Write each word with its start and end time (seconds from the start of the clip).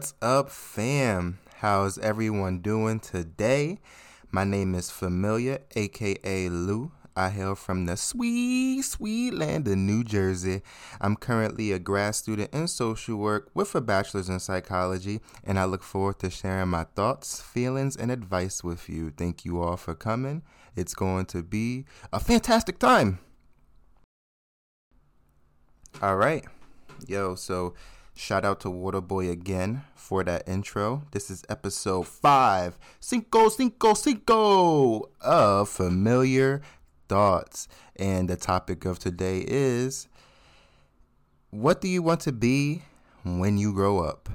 What's 0.00 0.14
up, 0.22 0.48
fam? 0.48 1.40
How's 1.56 1.98
everyone 1.98 2.60
doing 2.60 3.00
today? 3.00 3.80
My 4.32 4.44
name 4.44 4.74
is 4.74 4.88
Familiar, 4.88 5.58
aka 5.76 6.48
Lou. 6.48 6.92
I 7.14 7.28
hail 7.28 7.54
from 7.54 7.84
the 7.84 7.98
sweet, 7.98 8.80
sweet 8.80 9.34
land 9.34 9.68
of 9.68 9.76
New 9.76 10.02
Jersey. 10.02 10.62
I'm 11.02 11.16
currently 11.16 11.70
a 11.72 11.78
grad 11.78 12.14
student 12.14 12.48
in 12.54 12.66
social 12.66 13.18
work 13.18 13.50
with 13.52 13.74
a 13.74 13.82
bachelor's 13.82 14.30
in 14.30 14.40
psychology, 14.40 15.20
and 15.44 15.58
I 15.58 15.66
look 15.66 15.82
forward 15.82 16.18
to 16.20 16.30
sharing 16.30 16.68
my 16.68 16.84
thoughts, 16.84 17.42
feelings, 17.42 17.94
and 17.94 18.10
advice 18.10 18.64
with 18.64 18.88
you. 18.88 19.10
Thank 19.10 19.44
you 19.44 19.60
all 19.60 19.76
for 19.76 19.94
coming. 19.94 20.40
It's 20.74 20.94
going 20.94 21.26
to 21.26 21.42
be 21.42 21.84
a 22.10 22.20
fantastic 22.20 22.78
time. 22.78 23.18
All 26.00 26.16
right. 26.16 26.46
Yo, 27.06 27.34
so 27.34 27.74
Shout 28.20 28.44
out 28.44 28.60
to 28.60 28.68
Waterboy 28.68 29.30
again 29.30 29.82
for 29.94 30.22
that 30.24 30.46
intro. 30.46 31.04
This 31.12 31.30
is 31.30 31.42
episode 31.48 32.06
five, 32.06 32.78
cinco, 33.00 33.48
cinco, 33.48 33.94
cinco 33.94 35.08
of 35.22 35.70
Familiar 35.70 36.60
Thoughts. 37.08 37.66
And 37.96 38.28
the 38.28 38.36
topic 38.36 38.84
of 38.84 38.98
today 38.98 39.42
is 39.48 40.06
What 41.48 41.80
do 41.80 41.88
you 41.88 42.02
want 42.02 42.20
to 42.20 42.30
be 42.30 42.82
when 43.24 43.56
you 43.56 43.72
grow 43.72 44.00
up? 44.00 44.28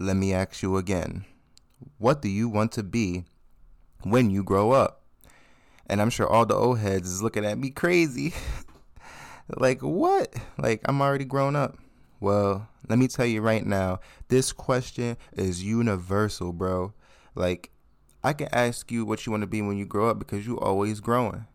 Let 0.00 0.16
me 0.16 0.34
ask 0.34 0.60
you 0.60 0.76
again. 0.76 1.24
What 1.98 2.20
do 2.20 2.28
you 2.28 2.48
want 2.48 2.72
to 2.72 2.82
be 2.82 3.26
when 4.02 4.28
you 4.30 4.42
grow 4.42 4.72
up? 4.72 5.02
And 5.86 6.02
I'm 6.02 6.10
sure 6.10 6.26
all 6.26 6.46
the 6.46 6.56
old 6.56 6.80
heads 6.80 7.08
is 7.08 7.22
looking 7.22 7.44
at 7.44 7.58
me 7.58 7.70
crazy. 7.70 8.34
like, 9.56 9.82
what? 9.82 10.34
Like, 10.58 10.80
I'm 10.86 11.00
already 11.00 11.24
grown 11.24 11.54
up. 11.54 11.78
Well, 12.18 12.68
let 12.88 12.98
me 12.98 13.08
tell 13.08 13.26
you 13.26 13.40
right 13.40 13.64
now, 13.64 14.00
this 14.28 14.52
question 14.52 15.16
is 15.32 15.64
universal, 15.64 16.52
bro. 16.52 16.92
Like, 17.34 17.70
I 18.22 18.32
can 18.32 18.48
ask 18.52 18.90
you 18.90 19.04
what 19.04 19.26
you 19.26 19.32
want 19.32 19.42
to 19.42 19.46
be 19.46 19.62
when 19.62 19.76
you 19.76 19.86
grow 19.86 20.08
up 20.08 20.18
because 20.18 20.46
you 20.46 20.58
always 20.58 21.00
growing. 21.00 21.46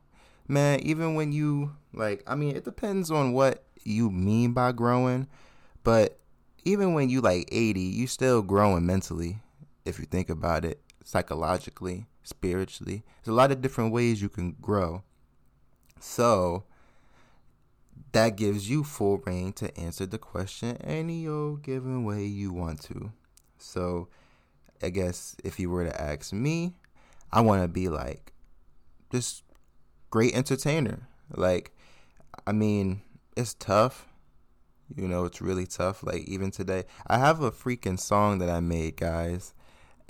Man, 0.48 0.80
even 0.82 1.16
when 1.16 1.32
you 1.32 1.76
like 1.94 2.24
I 2.28 2.36
mean, 2.36 2.56
it 2.56 2.64
depends 2.64 3.12
on 3.12 3.34
what 3.34 3.64
you 3.84 4.10
mean 4.10 4.54
by 4.54 4.72
growing, 4.72 5.28
but 5.84 6.20
even 6.66 6.94
when 6.94 7.10
you 7.10 7.22
like 7.22 7.48
80, 7.52 7.80
you 7.80 8.08
still 8.08 8.42
growing 8.42 8.86
mentally 8.86 9.40
if 9.86 10.00
you 10.00 10.06
think 10.06 10.30
about 10.30 10.66
it, 10.66 10.82
psychologically, 11.04 12.06
spiritually. 12.24 13.04
There's 13.24 13.34
a 13.34 13.38
lot 13.38 13.52
of 13.52 13.62
different 13.62 13.92
ways 13.92 14.22
you 14.22 14.30
can 14.30 14.56
grow. 14.62 15.04
So, 16.00 16.66
that 18.12 18.36
gives 18.36 18.70
you 18.70 18.84
full 18.84 19.18
rein 19.20 19.54
to 19.54 19.76
answer 19.78 20.06
the 20.06 20.18
question 20.18 20.78
any 20.78 21.28
old 21.28 21.62
given 21.62 22.04
way 22.04 22.26
you 22.26 22.52
want 22.52 22.82
to. 22.84 23.12
So, 23.58 24.08
I 24.82 24.90
guess 24.90 25.36
if 25.44 25.60
you 25.60 25.70
were 25.70 25.86
to 25.86 26.02
ask 26.02 26.32
me, 26.32 26.76
I 27.32 27.42
want 27.42 27.62
to 27.62 27.68
be 27.68 27.90
like 27.90 28.34
this 29.12 29.44
great 30.10 30.34
entertainer. 30.34 31.08
Like, 31.36 31.76
I 32.48 32.52
mean, 32.52 33.02
it's 33.36 33.54
tough. 33.54 34.08
You 34.96 35.08
know, 35.08 35.26
it's 35.26 35.42
really 35.42 35.68
tough. 35.68 36.02
Like, 36.04 36.24
even 36.24 36.50
today, 36.52 36.86
I 37.06 37.20
have 37.20 37.42
a 37.42 37.52
freaking 37.52 38.00
song 38.00 38.40
that 38.40 38.50
I 38.50 38.60
made, 38.60 38.98
guys, 38.98 39.54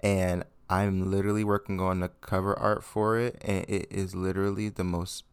and 0.01 0.45
I'm 0.69 1.11
literally 1.11 1.43
working 1.43 1.81
on 1.81 1.99
the 1.99 2.09
cover 2.09 2.57
art 2.57 2.83
for 2.83 3.17
it, 3.17 3.41
and 3.41 3.65
it 3.67 3.87
is 3.89 4.15
literally 4.15 4.69
the 4.69 4.83
most 4.83 5.25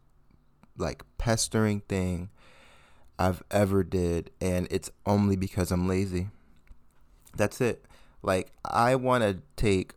like 0.77 1.03
pestering 1.17 1.79
thing 1.81 2.29
I've 3.19 3.43
ever 3.51 3.83
did, 3.83 4.31
and 4.39 4.67
it's 4.69 4.91
only 5.05 5.35
because 5.35 5.71
I'm 5.71 5.87
lazy. 5.87 6.29
That's 7.35 7.61
it. 7.61 7.85
Like 8.21 8.51
I 8.65 8.95
want 8.95 9.23
to 9.23 9.39
take 9.55 9.93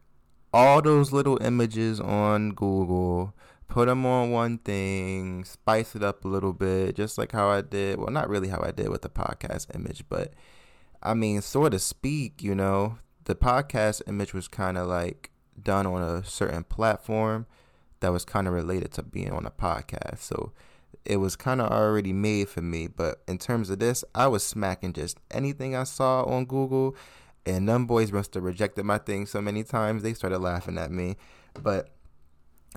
all 0.53 0.83
those 0.83 1.13
little 1.13 1.41
images 1.43 2.01
on 2.01 2.51
Google, 2.51 3.35
put 3.69 3.89
them 3.89 4.05
on 4.05 4.31
one 4.31 4.59
thing, 4.59 5.45
spice 5.45 5.95
it 5.95 6.03
up 6.03 6.25
a 6.25 6.29
little 6.29 6.53
bit, 6.53 6.97
just 6.97 7.19
like 7.19 7.33
how 7.33 7.49
I 7.49 7.61
did. 7.61 7.99
Well, 7.99 8.11
not 8.11 8.29
really 8.29 8.49
how 8.49 8.63
I 8.63 8.73
did 8.73 8.89
with 8.89 9.03
the 9.03 9.09
podcast 9.09 9.75
image, 9.75 10.05
but 10.09 10.33
I 11.03 11.15
mean, 11.15 11.41
sort 11.41 11.75
of 11.75 11.83
speak, 11.83 12.43
you 12.43 12.55
know, 12.55 12.99
the 13.25 13.35
podcast 13.35 14.03
image 14.07 14.35
was 14.35 14.49
kind 14.49 14.77
of 14.77 14.87
like 14.89 15.31
done 15.63 15.87
on 15.87 16.03
a 16.03 16.25
certain 16.25 16.65
platform 16.65 17.47
that 18.01 18.13
was 18.13 18.25
kind 18.25 18.49
of 18.49 18.55
related 18.55 18.93
to 18.93 19.03
being 19.03 19.31
on 19.31 19.47
a 19.47 19.51
podcast. 19.51 20.19
So 20.19 20.53
it 21.05 21.17
was 21.17 21.37
kind 21.37 21.61
of 21.61 21.71
already 21.71 22.13
made 22.13 22.49
for 22.49 22.63
me. 22.63 22.87
But 22.87 23.23
in 23.27 23.39
terms 23.39 23.71
of 23.71 23.79
this, 23.79 24.05
I 24.15 24.27
was 24.29 24.45
smacking 24.45 24.93
just 24.93 25.19
anything 25.31 25.75
I 25.75 25.85
saw 25.85 26.23
on 26.25 26.45
Google, 26.45 26.97
and 27.47 27.69
them 27.69 27.87
boys 27.87 28.13
must 28.13 28.35
have 28.35 28.43
rejected 28.43 28.85
my 28.85 28.99
thing 28.99 29.27
so 29.27 29.41
many 29.41 29.65
times 29.65 30.03
they 30.03 30.15
started 30.15 30.39
laughing 30.39 30.79
at 30.79 30.91
me. 30.91 31.17
But 31.55 31.91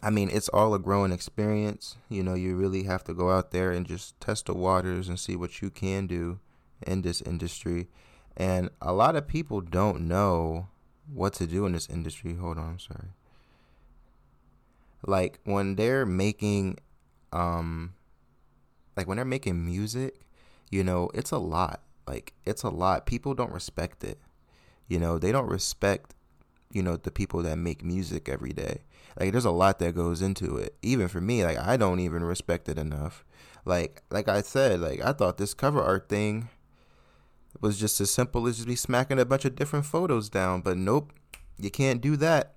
I 0.02 0.10
mean, 0.10 0.30
it's 0.32 0.50
all 0.50 0.74
a 0.74 0.80
growing 0.80 1.12
experience. 1.12 1.98
You 2.10 2.24
know, 2.24 2.34
you 2.34 2.56
really 2.56 2.84
have 2.84 3.04
to 3.06 3.14
go 3.14 3.30
out 3.32 3.52
there 3.52 3.72
and 3.72 3.86
just 3.86 4.20
test 4.20 4.48
the 4.48 4.54
waters 4.54 5.08
and 5.10 5.20
see 5.20 5.36
what 5.36 5.62
you 5.62 5.70
can 5.70 6.08
do 6.08 6.40
in 6.82 7.02
this 7.02 7.22
industry. 7.22 7.88
And 8.36 8.70
a 8.82 8.94
lot 8.94 9.16
of 9.16 9.28
people 9.28 9.62
don't 9.62 10.08
know 10.08 10.68
what 11.12 11.34
to 11.34 11.46
do 11.46 11.66
in 11.66 11.74
this 11.74 11.88
industry. 11.88 12.36
Hold 12.36 12.58
on, 12.58 12.72
I'm 12.72 12.80
sorry. 12.80 13.10
Like 15.06 15.40
when 15.44 15.76
they're 15.76 16.06
making 16.06 16.78
um 17.32 17.94
like 18.96 19.08
when 19.08 19.18
they're 19.18 19.26
making 19.26 19.66
music, 19.66 20.22
you 20.70 20.84
know, 20.84 21.10
it's 21.14 21.32
a 21.32 21.38
lot. 21.38 21.82
Like 22.08 22.34
it's 22.46 22.64
a 22.64 22.70
lot. 22.70 23.06
People 23.06 23.34
don't 23.34 23.52
respect 23.52 24.04
it. 24.04 24.20
You 24.88 25.00
know, 25.00 25.18
they 25.18 25.32
don't 25.32 25.48
respect, 25.48 26.14
you 26.72 26.84
know, 26.84 26.98
the 26.98 27.12
people 27.12 27.42
that 27.44 27.58
make 27.58 27.84
music 27.84 28.28
every 28.28 28.52
day. 28.52 28.82
Like 29.20 29.32
there's 29.32 29.46
a 29.46 29.52
lot 29.52 29.80
that 29.80 29.96
goes 29.96 30.22
into 30.22 30.58
it. 30.58 30.76
Even 30.82 31.08
for 31.08 31.22
me, 31.22 31.44
like 31.44 31.58
I 31.58 31.78
don't 31.78 32.00
even 32.00 32.24
respect 32.24 32.68
it 32.70 32.78
enough. 32.78 33.24
Like 33.66 34.04
like 34.10 34.28
I 34.28 34.42
said, 34.42 34.80
like 34.80 35.02
I 35.02 35.14
thought 35.14 35.38
this 35.38 35.54
cover 35.54 35.82
art 35.82 36.10
thing 36.10 36.50
was 37.62 37.80
just 37.80 38.02
as 38.02 38.10
simple 38.12 38.48
as 38.48 38.58
just 38.58 38.68
be 38.68 38.76
smacking 38.76 39.20
a 39.20 39.26
bunch 39.26 39.46
of 39.46 39.56
different 39.56 39.86
photos 39.86 40.30
down, 40.30 40.62
but 40.62 40.78
nope. 40.78 41.14
You 41.58 41.70
can't 41.70 42.02
do 42.02 42.18
that. 42.18 42.56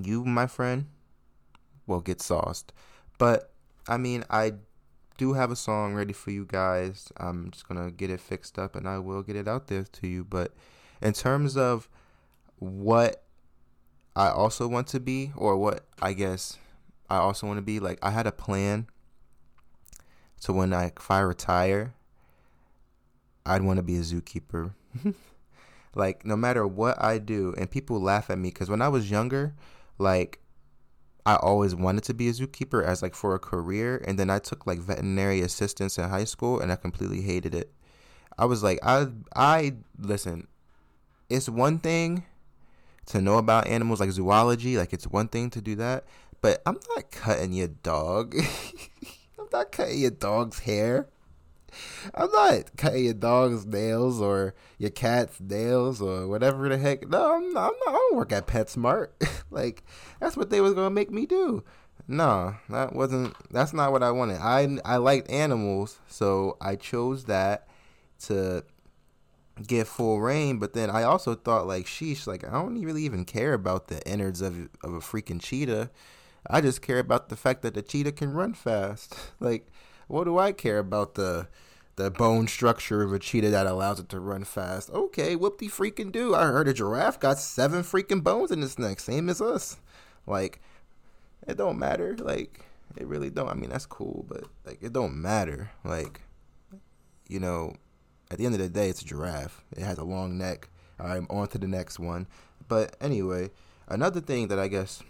You, 0.00 0.24
my 0.24 0.46
friend, 0.46 0.86
will 1.86 2.00
get 2.00 2.20
sauced. 2.20 2.72
But 3.18 3.52
I 3.88 3.96
mean, 3.96 4.24
I 4.30 4.54
do 5.16 5.32
have 5.34 5.50
a 5.50 5.56
song 5.56 5.94
ready 5.94 6.12
for 6.12 6.30
you 6.30 6.44
guys. 6.46 7.12
I'm 7.16 7.50
just 7.50 7.68
gonna 7.68 7.90
get 7.90 8.10
it 8.10 8.20
fixed 8.20 8.58
up 8.58 8.76
and 8.76 8.88
I 8.88 8.98
will 8.98 9.22
get 9.22 9.36
it 9.36 9.48
out 9.48 9.68
there 9.68 9.84
to 9.84 10.06
you. 10.06 10.24
But 10.24 10.52
in 11.00 11.12
terms 11.12 11.56
of 11.56 11.88
what 12.58 13.22
I 14.14 14.28
also 14.30 14.66
want 14.66 14.86
to 14.88 15.00
be, 15.00 15.32
or 15.36 15.56
what 15.56 15.84
I 16.00 16.12
guess 16.12 16.58
I 17.10 17.16
also 17.16 17.46
want 17.46 17.58
to 17.58 17.62
be, 17.62 17.80
like 17.80 17.98
I 18.02 18.10
had 18.10 18.26
a 18.26 18.32
plan 18.32 18.86
to 20.40 20.52
when 20.52 20.72
I 20.72 20.92
if 20.96 21.10
I 21.10 21.20
retire, 21.20 21.94
I'd 23.44 23.62
want 23.62 23.76
to 23.78 23.82
be 23.82 23.96
a 23.96 24.00
zookeeper. 24.00 24.72
like 25.94 26.24
no 26.24 26.36
matter 26.36 26.66
what 26.66 27.02
I 27.02 27.18
do, 27.18 27.54
and 27.58 27.70
people 27.70 28.00
laugh 28.00 28.30
at 28.30 28.38
me 28.38 28.48
because 28.48 28.70
when 28.70 28.82
I 28.82 28.88
was 28.88 29.10
younger, 29.10 29.54
like 29.98 30.40
I 31.26 31.34
always 31.34 31.74
wanted 31.74 32.04
to 32.04 32.14
be 32.14 32.28
a 32.28 32.32
zookeeper 32.32 32.84
as 32.84 33.02
like 33.02 33.16
for 33.16 33.34
a 33.34 33.40
career, 33.40 34.00
and 34.06 34.16
then 34.16 34.30
I 34.30 34.38
took 34.38 34.64
like 34.64 34.78
veterinary 34.78 35.40
assistance 35.40 35.98
in 35.98 36.08
high 36.08 36.24
school, 36.24 36.60
and 36.60 36.70
I 36.70 36.76
completely 36.76 37.20
hated 37.20 37.52
it. 37.52 37.72
I 38.38 38.44
was 38.44 38.62
like, 38.62 38.78
I 38.82 39.08
I 39.34 39.74
listen. 39.98 40.46
It's 41.28 41.48
one 41.48 41.80
thing 41.80 42.24
to 43.06 43.20
know 43.20 43.38
about 43.38 43.66
animals 43.66 43.98
like 43.98 44.12
zoology, 44.12 44.78
like 44.78 44.92
it's 44.92 45.08
one 45.08 45.26
thing 45.26 45.50
to 45.50 45.60
do 45.60 45.74
that, 45.74 46.04
but 46.40 46.62
I'm 46.64 46.78
not 46.94 47.10
cutting 47.10 47.52
your 47.52 47.68
dog. 47.68 48.36
I'm 49.38 49.46
not 49.52 49.72
cutting 49.72 49.98
your 49.98 50.12
dog's 50.12 50.60
hair. 50.60 51.08
I'm 52.14 52.30
not 52.30 52.76
cutting 52.76 53.04
your 53.04 53.14
dog's 53.14 53.66
nails 53.66 54.20
or 54.20 54.54
your 54.78 54.90
cat's 54.90 55.40
nails 55.40 56.00
or 56.00 56.26
whatever 56.26 56.68
the 56.68 56.78
heck. 56.78 57.08
No, 57.08 57.34
I'm 57.36 57.52
not, 57.52 57.72
I'm 57.72 57.78
not, 57.84 57.88
I 57.88 57.92
don't 57.92 58.16
work 58.16 58.32
at 58.32 58.46
PetSmart. 58.46 59.08
like 59.50 59.82
that's 60.20 60.36
what 60.36 60.50
they 60.50 60.60
was 60.60 60.74
gonna 60.74 60.90
make 60.90 61.10
me 61.10 61.26
do. 61.26 61.64
No, 62.08 62.54
that 62.68 62.94
wasn't. 62.94 63.34
That's 63.50 63.72
not 63.72 63.92
what 63.92 64.02
I 64.02 64.10
wanted. 64.10 64.38
I 64.40 64.78
I 64.84 64.96
liked 64.98 65.30
animals, 65.30 65.98
so 66.06 66.56
I 66.60 66.76
chose 66.76 67.24
that 67.24 67.66
to 68.24 68.64
get 69.66 69.86
full 69.86 70.20
rein. 70.20 70.58
But 70.58 70.72
then 70.72 70.88
I 70.90 71.02
also 71.02 71.34
thought 71.34 71.66
like, 71.66 71.86
sheesh, 71.86 72.26
like 72.26 72.46
I 72.46 72.52
don't 72.52 72.80
really 72.82 73.02
even 73.02 73.24
care 73.24 73.54
about 73.54 73.88
the 73.88 74.06
innards 74.08 74.40
of 74.40 74.68
of 74.82 74.94
a 74.94 75.00
freaking 75.00 75.40
cheetah. 75.40 75.90
I 76.48 76.60
just 76.60 76.82
care 76.82 77.00
about 77.00 77.28
the 77.28 77.36
fact 77.36 77.62
that 77.62 77.74
the 77.74 77.82
cheetah 77.82 78.12
can 78.12 78.32
run 78.32 78.54
fast. 78.54 79.16
like, 79.40 79.66
what 80.06 80.24
do 80.24 80.38
I 80.38 80.52
care 80.52 80.78
about 80.78 81.14
the 81.14 81.48
the 81.96 82.10
bone 82.10 82.46
structure 82.46 83.02
of 83.02 83.12
a 83.12 83.18
cheetah 83.18 83.50
that 83.50 83.66
allows 83.66 83.98
it 83.98 84.08
to 84.10 84.20
run 84.20 84.44
fast. 84.44 84.90
Okay, 84.90 85.34
whoop 85.34 85.60
freaking 85.60 86.12
do. 86.12 86.34
I 86.34 86.44
heard 86.44 86.68
a 86.68 86.74
giraffe 86.74 87.18
got 87.18 87.38
seven 87.38 87.82
freaking 87.82 88.22
bones 88.22 88.50
in 88.50 88.62
its 88.62 88.78
neck, 88.78 89.00
same 89.00 89.28
as 89.28 89.40
us. 89.40 89.78
Like, 90.26 90.60
it 91.46 91.56
don't 91.56 91.78
matter. 91.78 92.14
Like, 92.18 92.66
it 92.96 93.06
really 93.06 93.30
don't. 93.30 93.48
I 93.48 93.54
mean, 93.54 93.70
that's 93.70 93.86
cool, 93.86 94.26
but 94.28 94.44
like, 94.64 94.82
it 94.82 94.92
don't 94.92 95.16
matter. 95.16 95.70
Like, 95.84 96.20
you 97.28 97.40
know, 97.40 97.74
at 98.30 98.38
the 98.38 98.46
end 98.46 98.54
of 98.54 98.60
the 98.60 98.68
day, 98.68 98.88
it's 98.88 99.02
a 99.02 99.06
giraffe. 99.06 99.64
It 99.72 99.82
has 99.82 99.98
a 99.98 100.04
long 100.04 100.36
neck. 100.36 100.68
I'm 100.98 101.26
on 101.30 101.48
to 101.48 101.58
the 101.58 101.68
next 101.68 101.98
one. 101.98 102.26
But 102.68 102.96
anyway, 103.00 103.50
another 103.88 104.20
thing 104.20 104.48
that 104.48 104.58
I 104.58 104.68
guess 104.68 105.02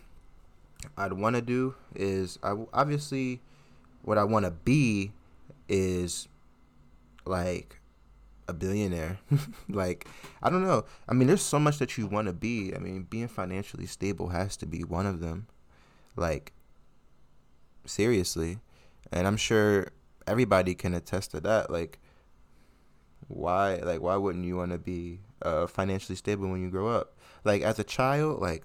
I'd 0.96 1.14
want 1.14 1.36
to 1.36 1.42
do 1.42 1.74
is 1.94 2.38
I 2.42 2.54
obviously 2.72 3.40
what 4.02 4.18
I 4.18 4.24
want 4.24 4.44
to 4.44 4.50
be 4.50 5.12
is 5.68 6.28
like 7.26 7.80
a 8.48 8.52
billionaire. 8.52 9.18
like 9.68 10.06
I 10.42 10.50
don't 10.50 10.64
know. 10.64 10.84
I 11.08 11.14
mean, 11.14 11.28
there's 11.28 11.42
so 11.42 11.58
much 11.58 11.78
that 11.78 11.96
you 11.98 12.06
want 12.06 12.26
to 12.28 12.32
be. 12.32 12.74
I 12.74 12.78
mean, 12.78 13.02
being 13.02 13.28
financially 13.28 13.86
stable 13.86 14.28
has 14.28 14.56
to 14.58 14.66
be 14.66 14.84
one 14.84 15.06
of 15.06 15.20
them. 15.20 15.46
Like 16.16 16.52
seriously, 17.84 18.58
and 19.12 19.26
I'm 19.26 19.36
sure 19.36 19.88
everybody 20.26 20.74
can 20.74 20.94
attest 20.94 21.30
to 21.32 21.40
that. 21.40 21.70
Like 21.70 21.98
why 23.28 23.76
like 23.76 24.00
why 24.00 24.16
wouldn't 24.16 24.44
you 24.44 24.56
want 24.56 24.72
to 24.72 24.78
be 24.78 25.20
uh, 25.42 25.66
financially 25.66 26.16
stable 26.16 26.48
when 26.48 26.62
you 26.62 26.70
grow 26.70 26.88
up? 26.88 27.16
Like 27.44 27.62
as 27.62 27.78
a 27.78 27.84
child, 27.84 28.40
like 28.40 28.64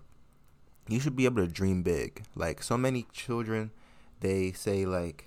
you 0.88 1.00
should 1.00 1.16
be 1.16 1.26
able 1.26 1.46
to 1.46 1.48
dream 1.48 1.84
big. 1.84 2.24
Like 2.36 2.62
so 2.64 2.78
many 2.78 3.06
children, 3.12 3.72
they 4.20 4.52
say 4.52 4.86
like, 4.86 5.26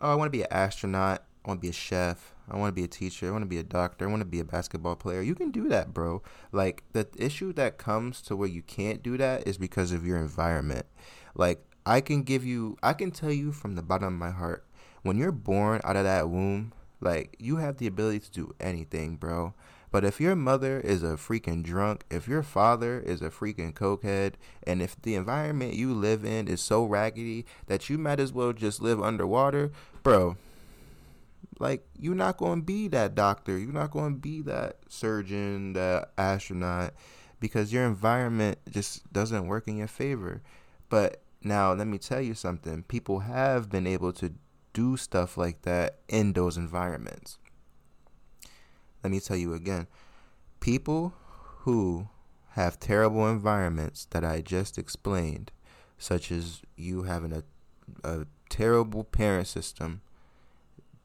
"Oh, 0.00 0.12
I 0.12 0.14
want 0.14 0.28
to 0.28 0.36
be 0.36 0.42
an 0.42 0.52
astronaut. 0.52 1.24
I 1.46 1.50
want 1.50 1.60
to 1.60 1.62
be 1.62 1.70
a 1.70 1.72
chef. 1.72 2.34
I 2.50 2.56
want 2.56 2.74
to 2.74 2.80
be 2.80 2.84
a 2.84 2.88
teacher. 2.88 3.28
I 3.28 3.30
want 3.30 3.42
to 3.42 3.46
be 3.46 3.58
a 3.58 3.62
doctor. 3.62 4.06
I 4.06 4.10
want 4.10 4.20
to 4.20 4.26
be 4.26 4.40
a 4.40 4.44
basketball 4.44 4.96
player." 4.96 5.22
You 5.22 5.36
can 5.36 5.52
do 5.52 5.68
that, 5.68 5.94
bro. 5.94 6.22
Like 6.50 6.82
the 6.92 7.06
issue 7.16 7.52
that 7.52 7.78
comes 7.78 8.20
to 8.22 8.36
where 8.36 8.48
you 8.48 8.62
can't 8.62 9.02
do 9.02 9.16
that 9.16 9.46
is 9.46 9.56
because 9.56 9.92
of 9.92 10.04
your 10.04 10.18
environment. 10.18 10.86
Like 11.36 11.64
I 11.86 12.00
can 12.00 12.24
give 12.24 12.44
you, 12.44 12.76
I 12.82 12.94
can 12.94 13.12
tell 13.12 13.30
you 13.30 13.52
from 13.52 13.76
the 13.76 13.82
bottom 13.82 14.08
of 14.08 14.18
my 14.18 14.30
heart, 14.30 14.66
when 15.02 15.16
you're 15.16 15.30
born 15.30 15.80
out 15.84 15.94
of 15.94 16.02
that 16.02 16.28
womb, 16.28 16.72
like 17.00 17.36
you 17.38 17.58
have 17.58 17.76
the 17.76 17.86
ability 17.86 18.18
to 18.20 18.30
do 18.30 18.54
anything, 18.58 19.16
bro. 19.16 19.54
But 19.92 20.04
if 20.04 20.20
your 20.20 20.34
mother 20.34 20.80
is 20.80 21.02
a 21.02 21.16
freaking 21.16 21.62
drunk, 21.62 22.04
if 22.10 22.26
your 22.26 22.42
father 22.42 22.98
is 22.98 23.22
a 23.22 23.30
freaking 23.30 23.72
cokehead, 23.72 24.34
and 24.64 24.82
if 24.82 25.00
the 25.00 25.14
environment 25.14 25.74
you 25.74 25.94
live 25.94 26.24
in 26.24 26.48
is 26.48 26.60
so 26.60 26.84
raggedy 26.84 27.46
that 27.66 27.88
you 27.88 27.96
might 27.96 28.18
as 28.18 28.32
well 28.32 28.52
just 28.52 28.82
live 28.82 29.00
underwater, 29.00 29.70
bro, 30.02 30.36
like 31.58 31.86
you're 31.98 32.14
not 32.14 32.36
going 32.36 32.60
to 32.60 32.64
be 32.64 32.88
that 32.88 33.14
doctor, 33.14 33.58
you're 33.58 33.72
not 33.72 33.90
going 33.90 34.14
to 34.14 34.20
be 34.20 34.42
that 34.42 34.76
surgeon, 34.88 35.72
that 35.74 36.12
astronaut 36.18 36.94
because 37.40 37.72
your 37.72 37.84
environment 37.84 38.58
just 38.70 39.12
doesn't 39.12 39.46
work 39.46 39.68
in 39.68 39.76
your 39.76 39.88
favor. 39.88 40.42
But 40.88 41.22
now 41.42 41.72
let 41.72 41.86
me 41.86 41.98
tell 41.98 42.20
you 42.20 42.34
something. 42.34 42.82
People 42.84 43.20
have 43.20 43.70
been 43.70 43.86
able 43.86 44.12
to 44.14 44.32
do 44.72 44.96
stuff 44.96 45.36
like 45.36 45.62
that 45.62 45.98
in 46.08 46.32
those 46.32 46.56
environments. 46.56 47.38
Let 49.02 49.10
me 49.10 49.20
tell 49.20 49.36
you 49.36 49.54
again 49.54 49.86
people 50.60 51.14
who 51.60 52.08
have 52.50 52.80
terrible 52.80 53.28
environments 53.28 54.06
that 54.06 54.24
I 54.24 54.40
just 54.40 54.78
explained, 54.78 55.52
such 55.98 56.32
as 56.32 56.62
you 56.74 57.02
having 57.04 57.32
a, 57.32 57.44
a 58.02 58.26
terrible 58.48 59.04
parent 59.04 59.46
system, 59.46 60.00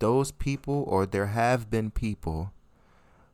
those 0.02 0.32
people, 0.32 0.84
or 0.88 1.06
there 1.06 1.28
have 1.28 1.70
been 1.70 1.92
people 1.92 2.52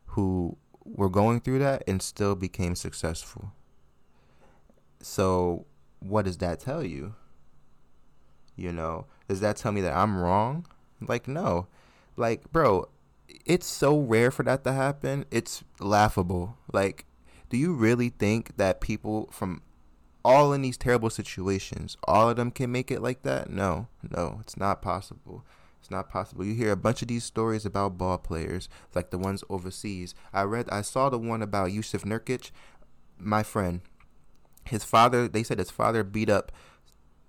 who 0.07 0.57
were 0.83 1.09
going 1.09 1.39
through 1.39 1.59
that 1.59 1.83
and 1.87 2.01
still 2.01 2.35
became 2.35 2.75
successful. 2.75 3.53
So, 5.01 5.65
what 5.99 6.25
does 6.25 6.37
that 6.37 6.59
tell 6.59 6.83
you? 6.83 7.15
You 8.55 8.71
know, 8.71 9.05
does 9.27 9.39
that 9.39 9.57
tell 9.57 9.71
me 9.71 9.81
that 9.81 9.95
I'm 9.95 10.17
wrong? 10.17 10.67
Like, 11.01 11.27
no. 11.27 11.67
Like, 12.15 12.51
bro, 12.51 12.89
it's 13.45 13.67
so 13.67 13.99
rare 13.99 14.31
for 14.31 14.43
that 14.43 14.63
to 14.63 14.73
happen. 14.73 15.25
It's 15.31 15.63
laughable. 15.79 16.57
Like, 16.71 17.05
do 17.49 17.57
you 17.57 17.73
really 17.73 18.09
think 18.09 18.57
that 18.57 18.81
people 18.81 19.29
from 19.31 19.61
all 20.25 20.51
in 20.51 20.61
these 20.61 20.77
terrible 20.77 21.09
situations, 21.09 21.95
all 22.05 22.29
of 22.29 22.35
them 22.35 22.51
can 22.51 22.71
make 22.71 22.91
it 22.91 23.01
like 23.01 23.21
that? 23.23 23.49
No, 23.49 23.87
no, 24.03 24.39
it's 24.41 24.57
not 24.57 24.81
possible. 24.81 25.45
It's 25.87 25.91
not 25.93 26.09
possible. 26.09 26.43
You 26.43 26.53
hear 26.53 26.73
a 26.73 26.75
bunch 26.75 27.01
of 27.01 27.07
these 27.07 27.23
stories 27.23 27.65
about 27.65 27.97
ball 27.97 28.17
players, 28.17 28.67
like 28.93 29.09
the 29.09 29.17
ones 29.17 29.41
overseas. 29.49 30.13
I 30.33 30.41
read, 30.41 30.67
I 30.69 30.81
saw 30.81 31.07
the 31.07 31.17
one 31.17 31.41
about 31.41 31.69
Jusuf 31.69 32.03
Nurkic, 32.03 32.51
my 33.17 33.41
friend. 33.41 33.79
His 34.65 34.83
father, 34.83 35.29
they 35.29 35.43
said 35.43 35.59
his 35.59 35.71
father 35.71 36.03
beat 36.03 36.29
up 36.29 36.51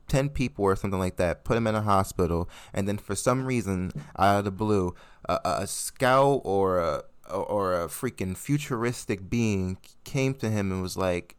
10 0.09 0.31
people 0.31 0.65
or 0.65 0.75
something 0.75 0.99
like 0.99 1.19
that, 1.19 1.45
put 1.45 1.57
him 1.57 1.69
in 1.69 1.77
a 1.77 1.83
hospital, 1.83 2.51
and 2.75 2.89
then 2.89 2.99
for 2.99 3.15
some 3.15 3.47
reason, 3.47 3.93
out 4.19 4.41
of 4.41 4.45
the 4.45 4.51
blue, 4.51 4.93
a, 5.29 5.39
a 5.45 5.67
scout 5.69 6.41
or 6.45 6.81
a 6.81 7.05
or 7.33 7.81
a 7.81 7.87
freaking 7.87 8.37
futuristic 8.37 9.31
being 9.31 9.79
came 10.03 10.35
to 10.35 10.51
him 10.51 10.73
and 10.73 10.83
was 10.83 10.97
like, 10.97 11.37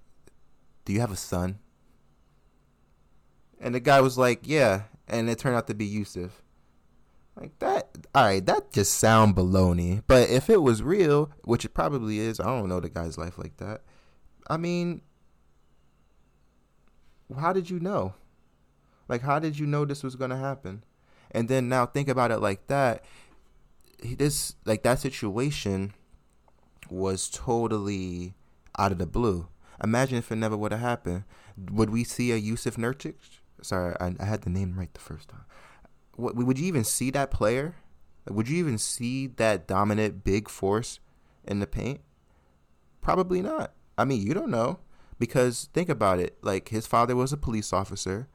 "Do 0.85 0.93
you 0.93 1.01
have 1.01 1.11
a 1.11 1.17
son?" 1.17 1.59
And 3.59 3.75
the 3.75 3.81
guy 3.81 3.99
was 3.99 4.17
like, 4.17 4.47
"Yeah," 4.47 4.83
and 5.05 5.29
it 5.29 5.37
turned 5.39 5.57
out 5.57 5.67
to 5.67 5.73
be 5.73 5.89
Jusuf. 5.93 6.31
Like 7.39 7.57
that, 7.59 7.97
all 8.13 8.25
right, 8.25 8.45
that 8.45 8.73
just 8.73 8.95
sound 8.95 9.35
baloney. 9.35 10.03
But 10.07 10.29
if 10.29 10.49
it 10.49 10.61
was 10.61 10.83
real, 10.83 11.31
which 11.45 11.63
it 11.63 11.69
probably 11.69 12.19
is, 12.19 12.39
I 12.39 12.45
don't 12.45 12.67
know 12.67 12.81
the 12.81 12.89
guy's 12.89 13.17
life 13.17 13.37
like 13.37 13.57
that. 13.57 13.81
I 14.49 14.57
mean, 14.57 15.01
how 17.37 17.53
did 17.53 17.69
you 17.69 17.79
know? 17.79 18.13
Like, 19.07 19.21
how 19.21 19.39
did 19.39 19.57
you 19.57 19.65
know 19.65 19.85
this 19.85 20.03
was 20.03 20.15
to 20.15 20.35
happen? 20.35 20.83
And 21.31 21.47
then 21.47 21.69
now 21.69 21.85
think 21.85 22.09
about 22.09 22.31
it 22.31 22.39
like 22.39 22.67
that. 22.67 23.05
This, 24.03 24.55
like, 24.65 24.83
that 24.83 24.99
situation 24.99 25.93
was 26.89 27.29
totally 27.29 28.33
out 28.77 28.91
of 28.91 28.97
the 28.97 29.05
blue. 29.05 29.47
Imagine 29.83 30.17
if 30.17 30.31
it 30.31 30.35
never 30.35 30.57
would 30.57 30.71
have 30.71 30.81
happened. 30.81 31.23
Would 31.71 31.89
we 31.89 32.03
see 32.03 32.31
a 32.31 32.39
Jusuf 32.39 32.75
Nurkic? 32.75 33.15
Sorry, 33.61 33.95
I, 33.99 34.15
I, 34.19 34.25
had 34.25 34.41
the 34.41 34.49
name 34.49 34.75
right 34.77 34.93
the 34.93 34.99
first 34.99 35.29
time. 35.29 35.43
Would 36.19 36.59
you 36.59 36.67
even 36.67 36.83
see 36.83 37.11
that 37.11 37.31
player? 37.31 37.75
Would 38.29 38.49
you 38.49 38.57
even 38.57 38.77
see 38.77 39.27
that 39.27 39.67
dominant 39.67 40.23
big 40.23 40.49
force 40.49 40.99
in 41.45 41.59
the 41.59 41.67
paint? 41.67 42.01
Probably 43.01 43.41
not. 43.41 43.73
I 43.97 44.05
mean, 44.05 44.21
you 44.21 44.33
don't 44.33 44.51
know 44.51 44.79
because 45.17 45.69
think 45.73 45.89
about 45.89 46.19
it. 46.19 46.37
Like 46.41 46.69
his 46.69 46.85
father 46.87 47.15
was 47.15 47.33
a 47.33 47.37
police 47.37 47.73
officer. 47.73 48.27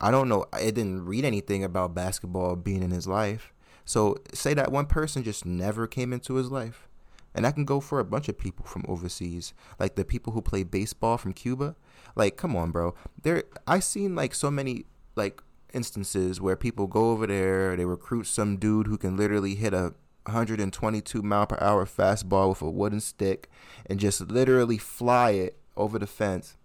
I 0.00 0.10
don't 0.10 0.28
know. 0.28 0.46
I 0.52 0.64
didn't 0.64 1.04
read 1.04 1.24
anything 1.24 1.62
about 1.62 1.94
basketball 1.94 2.56
being 2.56 2.82
in 2.82 2.90
his 2.90 3.06
life. 3.06 3.52
So 3.84 4.16
say 4.32 4.54
that 4.54 4.72
one 4.72 4.86
person 4.86 5.22
just 5.22 5.44
never 5.44 5.86
came 5.86 6.12
into 6.12 6.34
his 6.34 6.50
life. 6.50 6.88
And 7.34 7.44
that 7.44 7.54
can 7.54 7.64
go 7.64 7.80
for 7.80 7.98
a 7.98 8.04
bunch 8.04 8.28
of 8.28 8.36
people 8.36 8.66
from 8.66 8.84
overseas, 8.86 9.54
like 9.78 9.94
the 9.94 10.04
people 10.04 10.34
who 10.34 10.42
play 10.42 10.64
baseball 10.64 11.16
from 11.16 11.32
Cuba. 11.32 11.76
Like, 12.14 12.36
come 12.36 12.54
on, 12.54 12.72
bro. 12.72 12.94
There, 13.22 13.44
I 13.66 13.80
seen 13.80 14.14
like 14.14 14.34
so 14.34 14.50
many 14.50 14.84
like 15.16 15.42
instances 15.72 16.40
where 16.40 16.56
people 16.56 16.86
go 16.86 17.10
over 17.10 17.26
there, 17.26 17.76
they 17.76 17.84
recruit 17.84 18.26
some 18.26 18.56
dude 18.56 18.86
who 18.86 18.98
can 18.98 19.16
literally 19.16 19.54
hit 19.54 19.74
a 19.74 19.94
122 20.26 21.22
mile 21.22 21.46
per 21.46 21.58
hour 21.60 21.84
fastball 21.84 22.50
with 22.50 22.62
a 22.62 22.70
wooden 22.70 23.00
stick 23.00 23.48
and 23.86 23.98
just 23.98 24.20
literally 24.30 24.78
fly 24.78 25.30
it 25.30 25.58
over 25.76 25.98
the 25.98 26.06
fence 26.06 26.56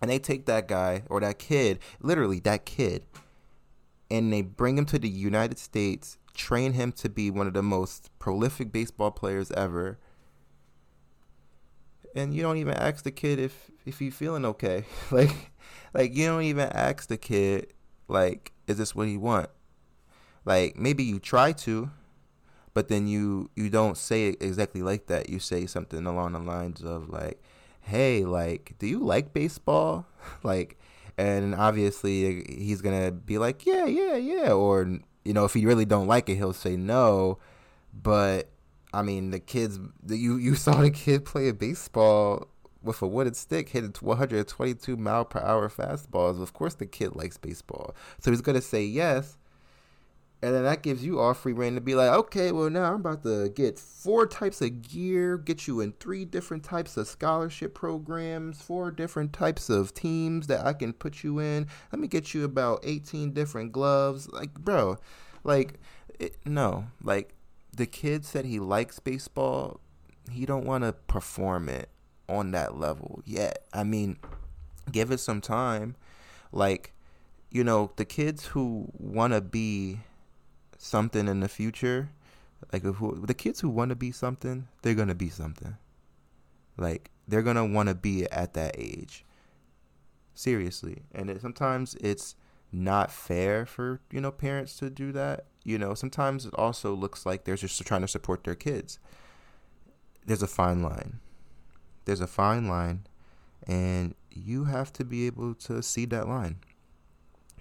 and 0.00 0.10
they 0.10 0.18
take 0.18 0.46
that 0.46 0.68
guy 0.68 1.02
or 1.08 1.20
that 1.20 1.38
kid, 1.38 1.78
literally 2.00 2.40
that 2.40 2.66
kid, 2.66 3.04
and 4.10 4.32
they 4.32 4.42
bring 4.42 4.76
him 4.78 4.84
to 4.86 4.98
the 4.98 5.08
United 5.08 5.58
States, 5.58 6.18
train 6.34 6.74
him 6.74 6.92
to 6.92 7.08
be 7.08 7.30
one 7.30 7.46
of 7.46 7.54
the 7.54 7.62
most 7.62 8.10
prolific 8.18 8.72
baseball 8.72 9.10
players 9.10 9.50
ever. 9.52 9.98
And 12.14 12.34
you 12.34 12.42
don't 12.42 12.56
even 12.56 12.74
ask 12.74 13.04
the 13.04 13.10
kid 13.10 13.38
if 13.38 13.70
if 13.84 13.98
he's 13.98 14.14
feeling 14.14 14.44
okay. 14.44 14.84
like 15.10 15.50
like 15.92 16.14
you 16.14 16.26
don't 16.26 16.42
even 16.42 16.68
ask 16.70 17.08
the 17.08 17.16
kid 17.16 17.72
like 18.08 18.52
is 18.66 18.78
this 18.78 18.94
what 18.94 19.08
he 19.08 19.16
want? 19.16 19.50
Like 20.44 20.76
maybe 20.76 21.04
you 21.04 21.18
try 21.18 21.52
to, 21.52 21.90
but 22.74 22.88
then 22.88 23.06
you 23.06 23.50
you 23.54 23.70
don't 23.70 23.96
say 23.96 24.28
it 24.28 24.42
exactly 24.42 24.82
like 24.82 25.06
that. 25.06 25.28
You 25.28 25.38
say 25.38 25.66
something 25.66 26.06
along 26.06 26.32
the 26.32 26.40
lines 26.40 26.82
of 26.82 27.08
like 27.08 27.42
hey, 27.86 28.24
like, 28.24 28.74
do 28.78 28.86
you 28.86 28.98
like 28.98 29.32
baseball? 29.32 30.06
like, 30.42 30.78
and 31.16 31.54
obviously 31.54 32.44
he's 32.48 32.82
gonna 32.82 33.10
be 33.10 33.38
like, 33.38 33.64
yeah, 33.64 33.86
yeah, 33.86 34.16
yeah, 34.16 34.52
or 34.52 34.98
you 35.24 35.32
know, 35.32 35.44
if 35.44 35.54
he 35.54 35.64
really 35.64 35.86
don't 35.86 36.06
like 36.06 36.28
it, 36.28 36.36
he'll 36.36 36.52
say 36.52 36.76
no. 36.76 37.38
But 37.94 38.50
I 38.92 39.02
mean, 39.02 39.30
the 39.30 39.40
kids, 39.40 39.78
the, 40.02 40.16
you 40.16 40.36
you 40.36 40.54
saw 40.66 40.82
the 40.82 40.90
kid 40.90 41.24
play 41.24 41.48
a 41.48 41.54
baseball 41.54 42.48
with 42.86 43.02
a 43.02 43.06
wooden 43.06 43.34
stick 43.34 43.68
hitting 43.70 43.94
122 44.00 44.96
mile 44.96 45.24
per 45.24 45.40
hour 45.40 45.68
fastballs. 45.68 46.40
Of 46.40 46.52
course, 46.52 46.74
the 46.74 46.86
kid 46.86 47.14
likes 47.14 47.36
baseball, 47.36 47.94
so 48.20 48.30
he's 48.30 48.40
gonna 48.40 48.62
say 48.62 48.84
yes 48.84 49.36
and 50.42 50.54
then 50.54 50.64
that 50.64 50.82
gives 50.82 51.04
you 51.04 51.18
all 51.18 51.32
free 51.32 51.54
rein 51.54 51.74
to 51.76 51.80
be 51.80 51.94
like, 51.94 52.10
okay, 52.10 52.52
well 52.52 52.68
now 52.68 52.84
I'm 52.84 53.00
about 53.00 53.22
to 53.22 53.48
get 53.48 53.78
four 53.78 54.26
types 54.26 54.60
of 54.60 54.82
gear, 54.82 55.38
get 55.38 55.66
you 55.66 55.80
in 55.80 55.92
three 55.92 56.24
different 56.24 56.62
types 56.62 56.96
of 56.96 57.08
scholarship 57.08 57.74
programs, 57.74 58.60
four 58.60 58.90
different 58.90 59.32
types 59.32 59.70
of 59.70 59.94
teams 59.94 60.46
that 60.48 60.66
I 60.66 60.74
can 60.74 60.92
put 60.92 61.24
you 61.24 61.38
in. 61.38 61.66
Let 61.90 62.00
me 62.00 62.06
get 62.06 62.34
you 62.34 62.44
about 62.44 62.80
18 62.84 63.32
different 63.32 63.72
gloves. 63.72 64.28
Like, 64.28 64.54
bro, 64.54 64.98
like, 65.42 65.80
it, 66.18 66.36
no, 66.44 66.86
like 67.02 67.34
the 67.74 67.86
kid 67.86 68.24
said 68.24 68.44
he 68.44 68.60
likes 68.60 68.98
baseball, 68.98 69.80
he 70.30 70.44
don't 70.44 70.66
want 70.66 70.84
to 70.84 70.92
perform 70.92 71.68
it 71.70 71.88
on 72.28 72.50
that 72.52 72.78
level 72.78 73.22
yet. 73.24 73.64
I 73.72 73.84
mean, 73.84 74.18
give 74.90 75.10
it 75.10 75.18
some 75.18 75.40
time. 75.40 75.96
Like, 76.52 76.92
you 77.50 77.64
know, 77.64 77.92
the 77.96 78.04
kids 78.04 78.46
who 78.46 78.88
want 78.98 79.32
to 79.32 79.40
be 79.40 80.00
something 80.78 81.28
in 81.28 81.40
the 81.40 81.48
future, 81.48 82.10
like 82.72 82.82
who, 82.82 83.24
the 83.26 83.34
kids 83.34 83.60
who 83.60 83.68
want 83.68 83.90
to 83.90 83.96
be 83.96 84.12
something, 84.12 84.68
they're 84.82 84.94
going 84.94 85.08
to 85.08 85.14
be 85.14 85.28
something. 85.28 85.76
Like, 86.76 87.10
they're 87.26 87.42
going 87.42 87.56
to 87.56 87.64
want 87.64 87.88
to 87.88 87.94
be 87.94 88.30
at 88.30 88.54
that 88.54 88.76
age. 88.78 89.24
Seriously. 90.34 91.02
And 91.14 91.30
it, 91.30 91.40
sometimes 91.40 91.94
it's 92.00 92.34
not 92.72 93.10
fair 93.10 93.64
for, 93.64 94.00
you 94.10 94.20
know, 94.20 94.30
parents 94.30 94.76
to 94.78 94.90
do 94.90 95.12
that. 95.12 95.46
You 95.64 95.78
know, 95.78 95.94
sometimes 95.94 96.46
it 96.46 96.54
also 96.54 96.94
looks 96.94 97.24
like 97.26 97.44
they're 97.44 97.56
just 97.56 97.80
trying 97.86 98.02
to 98.02 98.08
support 98.08 98.44
their 98.44 98.54
kids. 98.54 98.98
There's 100.24 100.42
a 100.42 100.46
fine 100.46 100.82
line. 100.82 101.20
There's 102.06 102.22
a 102.22 102.26
fine 102.26 102.66
line 102.66 103.06
and 103.66 104.14
you 104.30 104.64
have 104.64 104.92
to 104.94 105.04
be 105.04 105.26
able 105.26 105.54
to 105.54 105.82
see 105.82 106.04
that 106.06 106.28
line. 106.28 106.56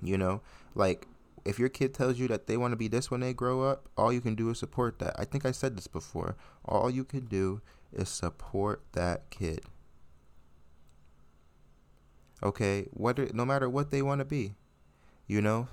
You 0.02 0.18
know, 0.18 0.42
like 0.76 1.08
if 1.46 1.60
your 1.60 1.70
kid 1.70 1.94
tells 1.94 2.20
you 2.20 2.28
that 2.28 2.48
they 2.48 2.58
want 2.58 2.72
to 2.72 2.78
be 2.78 2.88
this 2.88 3.12
when 3.12 3.22
they 3.22 3.34
grow 3.34 3.64
up, 3.64 3.88
all 3.98 4.12
you 4.12 4.22
can 4.22 4.36
do 4.36 4.50
is 4.50 4.60
support 4.60 5.00
that. 5.00 5.16
I 5.18 5.26
think 5.26 5.46
I 5.46 5.52
said 5.52 5.78
this 5.78 5.88
before. 5.88 6.36
All 6.66 6.90
you 6.90 7.04
can 7.04 7.26
do 7.26 7.62
is 7.94 8.10
support 8.10 8.82
that 8.94 9.30
kid. 9.30 9.62
Okay, 12.44 12.88
whether 12.92 13.30
no 13.34 13.46
matter 13.46 13.70
what 13.70 13.92
they 13.92 14.02
want 14.02 14.20
to 14.20 14.26
be, 14.26 14.56
you 15.28 15.42
know, 15.42 15.68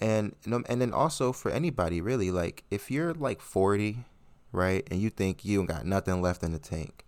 and 0.00 0.34
and 0.44 0.80
then 0.80 0.92
also 0.92 1.32
for 1.32 1.50
anybody 1.50 2.00
really, 2.00 2.30
like 2.30 2.64
if 2.70 2.90
you're 2.90 3.14
like 3.14 3.40
forty, 3.40 4.04
right, 4.50 4.86
and 4.90 5.00
you 5.00 5.10
think 5.10 5.44
you 5.44 5.64
got 5.64 5.86
nothing 5.86 6.20
left 6.20 6.42
in 6.42 6.52
the 6.52 6.58
tank, 6.58 7.04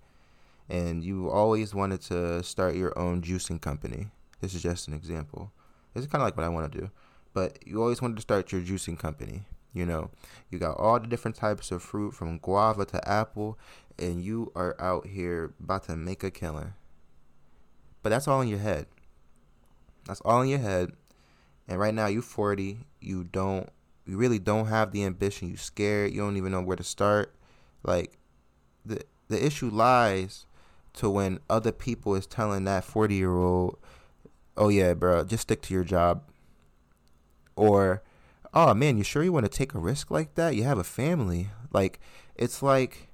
and 0.68 1.02
you 1.02 1.30
always 1.30 1.75
wanted 1.75 2.00
to 2.02 2.42
start 2.42 2.75
your 2.75 2.96
own 2.98 3.22
juicing 3.22 3.60
company. 3.60 4.08
This 4.40 4.54
is 4.54 4.62
just 4.62 4.88
an 4.88 4.94
example. 4.94 5.52
This 5.94 6.04
is 6.04 6.10
kind 6.10 6.22
of 6.22 6.26
like 6.26 6.37
what 6.37 6.44
I 6.44 6.48
want 6.48 6.70
to 6.70 6.78
do, 6.80 6.90
but 7.34 7.58
you 7.66 7.80
always 7.80 8.02
wanted 8.02 8.16
to 8.16 8.22
start 8.22 8.52
your 8.52 8.60
juicing 8.60 8.98
company. 8.98 9.42
You 9.72 9.87
know, 9.87 10.10
you 10.50 10.58
got 10.58 10.78
all 10.78 10.98
the 10.98 11.06
different 11.06 11.37
types 11.37 11.70
of 11.70 11.82
fruit 11.82 12.12
from 12.12 12.38
guava 12.38 12.84
to 12.87 13.08
apple, 13.08 13.58
and 13.98 14.22
you 14.22 14.52
are 14.54 14.76
out 14.80 15.06
here 15.06 15.52
about 15.62 15.84
to 15.84 15.96
make 15.96 16.22
a 16.22 16.30
killing. 16.30 16.75
But 18.02 18.10
that's 18.10 18.28
all 18.28 18.40
in 18.40 18.48
your 18.48 18.58
head. 18.58 18.87
That's 20.06 20.20
all 20.22 20.42
in 20.42 20.48
your 20.48 20.58
head. 20.58 20.92
And 21.66 21.78
right 21.78 21.92
now, 21.92 22.06
you're 22.06 22.22
40. 22.22 22.78
You 23.00 23.25
don't. 23.25 23.68
You 24.06 24.16
really 24.16 24.38
don't 24.38 24.66
have 24.66 24.92
the 24.92 25.04
ambition. 25.04 25.48
You're 25.48 25.58
scared. 25.58 26.12
You 26.12 26.22
don't 26.22 26.38
even 26.38 26.52
know 26.52 26.62
where 26.62 26.76
to 26.76 26.84
start. 26.84 27.34
Like 27.82 28.16
the 28.87 29.02
the 29.28 29.44
issue 29.44 29.68
lies 29.68 30.46
to 30.95 31.11
when 31.11 31.38
other 31.49 31.73
people 31.73 32.14
is 32.14 32.26
telling 32.26 32.64
that 32.64 32.85
40 32.85 33.14
year 33.14 33.37
old, 33.37 33.78
oh 34.57 34.68
yeah, 34.68 34.95
bro, 34.95 35.25
just 35.25 35.42
stick 35.42 35.62
to 35.62 35.75
your 35.75 35.85
job. 35.85 36.23
Or, 37.57 38.02
oh 38.54 38.75
man, 38.75 38.99
you 38.99 39.04
sure 39.04 39.23
you 39.23 39.33
want 39.33 39.50
to 39.50 39.57
take 39.57 39.75
a 39.75 39.78
risk 39.78 40.11
like 40.11 40.35
that? 40.35 40.54
You 40.54 40.64
have 40.64 40.78
a 40.78 40.85
family. 40.85 41.49
Like, 41.73 42.00
it's 42.35 42.62
like, 42.62 43.09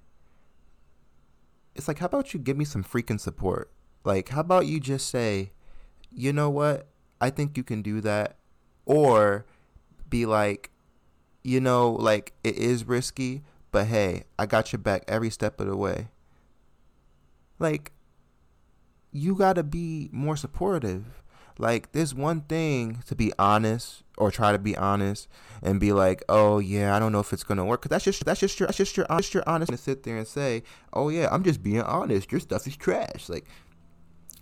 it's 1.75 1.89
like, 1.89 1.99
how 1.99 2.07
about 2.07 2.33
you 2.33 2.41
give 2.41 2.57
me 2.57 2.65
some 2.65 2.85
freaking 2.85 3.21
support? 3.21 3.71
Like, 4.05 4.31
how 4.31 4.41
about 4.41 4.67
you 4.67 4.81
just 4.81 5.09
say, 5.09 5.53
you 6.11 6.33
know 6.33 6.51
what? 6.51 6.89
I 7.21 7.31
think 7.31 7.57
you 7.57 7.65
can 7.65 7.83
do 7.83 8.01
that. 8.03 8.37
Or 8.87 9.47
be 10.09 10.27
like, 10.27 10.71
you 11.43 11.61
know, 11.61 11.91
like, 11.91 12.35
it 12.45 12.57
is 12.57 12.87
risky, 12.87 13.43
but 13.73 13.87
hey, 13.87 14.25
I 14.39 14.47
got 14.47 14.73
your 14.73 14.79
back 14.79 15.05
every 15.09 15.31
step 15.31 15.59
of 15.59 15.67
the 15.67 15.77
way 15.77 16.09
like 17.59 17.93
you 19.13 19.35
got 19.35 19.55
to 19.55 19.63
be 19.63 20.09
more 20.13 20.37
supportive. 20.37 21.23
Like 21.57 21.93
there's 21.93 22.15
one 22.15 22.41
thing 22.43 23.03
to 23.07 23.15
be 23.15 23.33
honest 23.39 24.03
or 24.19 24.31
try 24.33 24.51
to 24.51 24.59
be 24.59 24.77
honest 24.77 25.29
and 25.63 25.79
be 25.79 25.93
like, 25.93 26.25
"Oh 26.29 26.59
yeah, 26.59 26.97
I 26.97 26.99
don't 26.99 27.13
know 27.13 27.21
if 27.21 27.33
it's 27.33 27.45
to 27.45 27.65
work." 27.65 27.83
Cuz 27.83 27.91
that's 27.91 28.05
just 28.05 28.25
that's 28.25 28.41
just 28.41 28.59
your 28.59 28.67
that's 28.67 28.79
just 28.79 28.97
your 28.97 29.07
honest 29.09 29.35
your 29.35 29.45
honest 29.47 29.71
to 29.71 29.77
sit 29.77 30.03
there 30.03 30.17
and 30.17 30.27
say, 30.27 30.65
"Oh 30.93 31.11
yeah, 31.11 31.29
I'm 31.31 31.45
just 31.45 31.63
being 31.63 31.83
honest. 31.83 32.33
Your 32.33 32.41
stuff 32.41 32.67
is 32.67 32.77
trash." 32.77 33.29
Like 33.29 33.47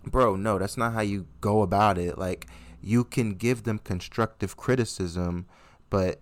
bro, 0.05 0.35
no, 0.35 0.57
that's 0.57 0.77
not 0.77 0.93
how 0.93 1.01
you 1.01 1.27
go 1.39 1.61
about 1.61 1.97
it. 1.97 2.17
Like 2.17 2.47
you 2.81 3.03
can 3.03 3.35
give 3.35 3.63
them 3.63 3.79
constructive 3.79 4.57
criticism, 4.57 5.45
but 5.89 6.21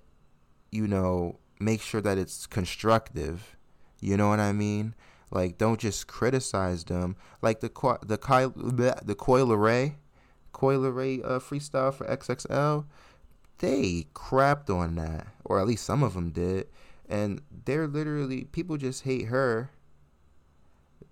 you 0.71 0.87
know, 0.87 1.39
make 1.59 1.81
sure 1.81 2.01
that 2.01 2.17
it's 2.17 2.45
constructive. 2.47 3.55
You 3.99 4.17
know 4.17 4.29
what 4.29 4.39
I 4.39 4.51
mean? 4.51 4.95
Like, 5.31 5.57
don't 5.57 5.79
just 5.79 6.07
criticize 6.07 6.83
them. 6.83 7.15
Like 7.41 7.61
the 7.61 7.69
the 8.05 8.17
Kyle, 8.17 8.49
the 8.49 9.15
Coi 9.17 9.39
Leray, 9.39 9.95
Coi 10.51 10.75
Leray 10.75 11.23
uh, 11.23 11.39
freestyle 11.39 11.93
for 11.93 12.05
XXL, 12.05 12.85
they 13.59 14.07
crapped 14.13 14.69
on 14.69 14.95
that, 14.95 15.27
or 15.45 15.59
at 15.59 15.67
least 15.67 15.85
some 15.85 16.03
of 16.03 16.15
them 16.15 16.31
did, 16.31 16.67
and 17.07 17.41
they're 17.65 17.87
literally 17.87 18.45
people 18.45 18.75
just 18.77 19.03
hate 19.03 19.27
her 19.27 19.69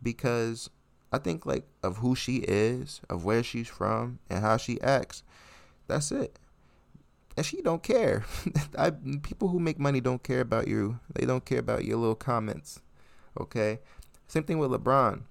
because 0.01 0.69
I 1.11 1.17
think 1.17 1.45
like 1.45 1.67
of 1.81 1.97
who 1.97 2.15
she 2.15 2.38
is, 2.38 3.01
of 3.09 3.23
where 3.23 3.43
she's 3.43 3.67
from, 3.67 4.19
and 4.29 4.41
how 4.41 4.57
she 4.57 4.81
acts. 4.81 5.23
That's 5.88 6.11
it. 6.11 6.38
And 7.38 7.45
she 7.45 7.61
don't 7.61 7.81
care. 7.81 8.25
I, 8.77 8.91
people 8.91 9.47
who 9.47 9.59
make 9.59 9.79
money 9.79 10.01
don't 10.01 10.21
care 10.21 10.41
about 10.41 10.67
you. 10.67 10.99
They 11.15 11.25
don't 11.25 11.45
care 11.45 11.59
about 11.59 11.85
your 11.85 11.97
little 11.97 12.15
comments. 12.15 12.81
Okay? 13.39 13.79
Same 14.29 14.43
thing 14.43 14.59
with 14.59 14.69
LeBron. 14.69 15.24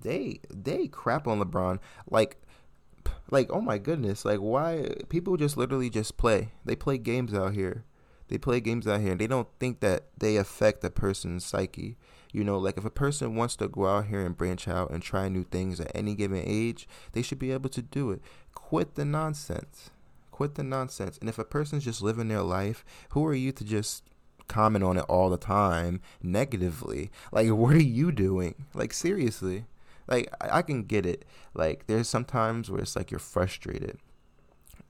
They 0.00 0.40
they 0.48 0.86
crap 0.86 1.26
on 1.26 1.40
LeBron. 1.40 1.80
Like 2.08 2.40
like 3.30 3.50
oh 3.50 3.60
my 3.60 3.78
goodness. 3.78 4.24
Like 4.24 4.38
why 4.38 4.94
people 5.08 5.36
just 5.36 5.56
literally 5.56 5.90
just 5.90 6.16
play. 6.16 6.52
They 6.64 6.76
play 6.76 6.98
games 6.98 7.34
out 7.34 7.54
here. 7.54 7.84
They 8.28 8.38
play 8.38 8.60
games 8.60 8.86
out 8.86 9.00
here 9.00 9.10
and 9.12 9.20
they 9.20 9.26
don't 9.26 9.48
think 9.58 9.80
that 9.80 10.04
they 10.16 10.36
affect 10.36 10.84
a 10.84 10.90
person's 10.90 11.44
psyche. 11.44 11.96
You 12.32 12.44
know 12.44 12.58
like 12.58 12.78
if 12.78 12.84
a 12.84 12.90
person 12.90 13.34
wants 13.34 13.56
to 13.56 13.66
go 13.66 13.86
out 13.86 14.06
here 14.06 14.24
and 14.24 14.36
branch 14.36 14.68
out 14.68 14.90
and 14.92 15.02
try 15.02 15.28
new 15.28 15.42
things 15.42 15.80
at 15.80 15.90
any 15.92 16.14
given 16.14 16.42
age 16.46 16.88
they 17.12 17.22
should 17.22 17.40
be 17.40 17.50
able 17.50 17.70
to 17.70 17.82
do 17.82 18.12
it. 18.12 18.22
Quit 18.54 18.94
the 18.94 19.04
nonsense. 19.04 19.90
Quit 20.30 20.54
the 20.54 20.62
nonsense. 20.62 21.18
And 21.18 21.28
if 21.28 21.40
a 21.40 21.44
person's 21.44 21.84
just 21.84 22.02
living 22.02 22.28
their 22.28 22.42
life 22.42 22.84
who 23.10 23.26
are 23.26 23.34
you 23.34 23.50
to 23.50 23.64
just 23.64 24.04
comment 24.48 24.84
on 24.84 24.96
it 24.96 25.04
all 25.08 25.30
the 25.30 25.36
time 25.36 26.00
negatively. 26.22 27.10
Like, 27.32 27.48
what 27.50 27.74
are 27.74 27.82
you 27.82 28.12
doing? 28.12 28.66
Like, 28.74 28.92
seriously. 28.92 29.64
Like, 30.08 30.32
I, 30.40 30.58
I 30.58 30.62
can 30.62 30.84
get 30.84 31.06
it. 31.06 31.24
Like, 31.54 31.86
there's 31.86 32.08
sometimes 32.08 32.70
where 32.70 32.80
it's 32.80 32.96
like 32.96 33.10
you're 33.10 33.18
frustrated. 33.18 33.98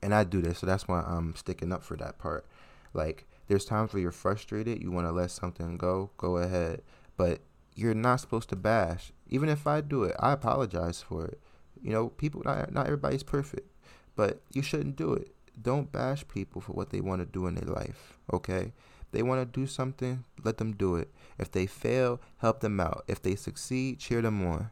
And 0.03 0.15
I 0.15 0.25
do 0.25 0.43
this, 0.43 0.59
so 0.59 0.67
that's 0.67 0.87
why 0.87 1.01
I'm 1.01 1.35
sticking 1.37 1.73
up 1.73 1.83
for 1.83 1.97
that 1.97 2.19
part. 2.19 2.47
Like, 2.93 3.27
there's 3.49 3.65
times 3.65 3.93
where 3.93 4.03
you're 4.03 4.13
frustrated, 4.13 4.83
you 4.83 4.91
want 4.91 5.07
to 5.07 5.13
let 5.13 5.31
something 5.31 5.79
go, 5.79 6.11
go 6.19 6.37
ahead. 6.37 6.83
But 7.17 7.41
you're 7.75 7.95
not 7.95 8.21
supposed 8.21 8.49
to 8.51 8.57
bash. 8.57 9.13
Even 9.29 9.49
if 9.49 9.67
I 9.67 9.81
do 9.81 10.05
it, 10.05 10.15
I 10.19 10.33
apologize 10.33 11.03
for 11.03 11.27
it. 11.27 11.41
You 11.83 11.93
know, 11.93 12.09
people, 12.09 12.43
not, 12.45 12.73
not 12.73 12.87
everybody's 12.87 13.23
perfect, 13.23 13.71
but 14.17 14.41
you 14.53 14.63
shouldn't 14.63 14.97
do 14.97 15.13
it. 15.13 15.35
Don't 15.61 15.93
bash 15.93 16.27
people 16.29 16.61
for 16.61 16.73
what 16.73 16.91
they 16.91 17.01
want 17.01 17.21
to 17.21 17.27
do 17.27 17.47
in 17.47 17.55
their 17.55 17.73
life, 17.73 18.19
okay? 18.33 18.73
They 19.17 19.23
want 19.23 19.41
to 19.41 19.61
do 19.61 19.67
something, 19.67 20.25
let 20.45 20.59
them 20.59 20.75
do 20.75 20.97
it. 20.97 21.11
If 21.39 21.51
they 21.51 21.65
fail, 21.65 22.21
help 22.37 22.61
them 22.61 22.79
out. 22.79 23.03
If 23.09 23.23
they 23.23 23.35
succeed, 23.35 23.99
cheer 23.99 24.21
them 24.21 24.47
on. 24.47 24.69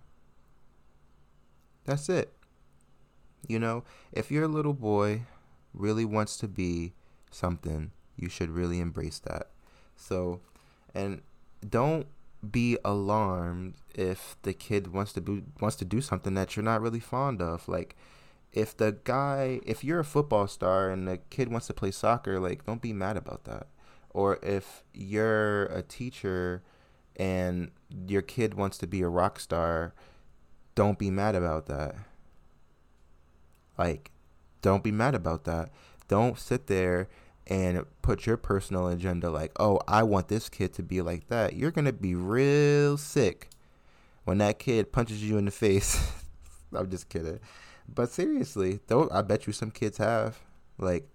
That's 1.87 2.11
it. 2.11 2.31
You 3.49 3.59
know, 3.59 3.85
if 4.13 4.31
your 4.31 4.47
little 4.47 4.75
boy 4.75 5.23
really 5.73 6.05
wants 6.05 6.37
to 6.37 6.47
be 6.47 6.93
something, 7.31 7.93
you 8.19 8.29
should 8.29 8.51
really 8.51 8.81
embrace 8.81 9.19
that. 9.21 9.49
So, 9.97 10.43
and 10.95 11.23
don't 11.67 12.07
be 12.51 12.77
alarmed 12.85 13.77
if 13.95 14.37
the 14.43 14.53
kid 14.53 14.93
wants 14.93 15.15
to 15.15 15.43
wants 15.59 15.77
to 15.77 15.87
do 15.87 16.03
something 16.03 16.35
that 16.35 16.55
you're 16.55 16.63
not 16.63 16.83
really 16.83 17.01
fond 17.01 17.41
of. 17.41 17.67
Like 17.67 17.97
if 18.53 18.77
the 18.77 18.99
guy, 19.05 19.61
if 19.65 19.83
you're 19.83 20.01
a 20.01 20.05
football 20.05 20.47
star 20.49 20.91
and 20.91 21.09
the 21.09 21.17
kid 21.31 21.49
wants 21.49 21.67
to 21.69 21.73
play 21.73 21.93
soccer, 21.93 22.39
like 22.39 22.67
don't 22.67 22.83
be 22.83 22.93
mad 22.93 23.17
about 23.17 23.45
that 23.45 23.69
or 24.15 24.39
if 24.43 24.83
you're 24.95 25.67
a 25.67 25.83
teacher 25.83 26.63
and 27.17 27.71
your 28.07 28.23
kid 28.23 28.55
wants 28.55 28.79
to 28.79 28.87
be 28.87 29.03
a 29.03 29.09
rock 29.09 29.39
star, 29.39 29.93
don't 30.75 30.99
be 30.99 31.11
mad 31.11 31.35
about 31.35 31.67
that. 31.67 31.97
Like, 33.77 34.13
don't 34.63 34.83
be 34.83 34.93
mad 34.93 35.15
about 35.15 35.45
that. 35.45 35.71
Don't 36.09 36.39
sit 36.39 36.69
there 36.69 37.09
and 37.47 37.85
put 38.03 38.25
your 38.25 38.37
personal 38.37 38.89
agenda 38.89 39.31
like, 39.31 39.53
oh, 39.59 39.81
I 39.87 40.05
want 40.05 40.29
this 40.29 40.49
kid 40.49 40.73
to 40.75 40.83
be 40.83 41.03
like 41.03 41.29
that. 41.29 41.55
You're 41.55 41.73
going 41.73 41.85
to 41.85 41.93
be 41.93 42.15
real 42.15 42.97
sick 42.97 43.51
when 44.25 44.39
that 44.39 44.59
kid 44.59 44.93
punches 44.93 45.23
you 45.23 45.37
in 45.39 45.45
the 45.45 45.51
face. 45.51 46.13
I'm 46.73 46.91
just 46.91 47.09
kidding. 47.09 47.41
But 47.93 48.11
seriously, 48.11 48.81
though, 48.87 49.09
I 49.13 49.23
bet 49.23 49.47
you 49.47 49.53
some 49.53 49.71
kids 49.71 49.99
have. 49.99 50.41
Like, 50.79 51.09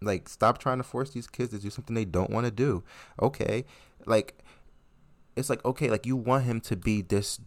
Like, 0.00 0.28
stop 0.28 0.58
trying 0.58 0.78
to 0.78 0.84
force 0.84 1.10
these 1.10 1.26
kids 1.26 1.50
to 1.50 1.58
do 1.58 1.70
something 1.70 1.94
they 1.94 2.04
don't 2.04 2.30
want 2.30 2.46
to 2.46 2.52
do. 2.52 2.84
Okay, 3.20 3.64
like 4.06 4.38
it's 5.36 5.50
like 5.50 5.64
okay, 5.64 5.90
like 5.90 6.06
you 6.06 6.16
want 6.16 6.44
him 6.44 6.60
to 6.62 6.76
be 6.76 7.02
this 7.02 7.40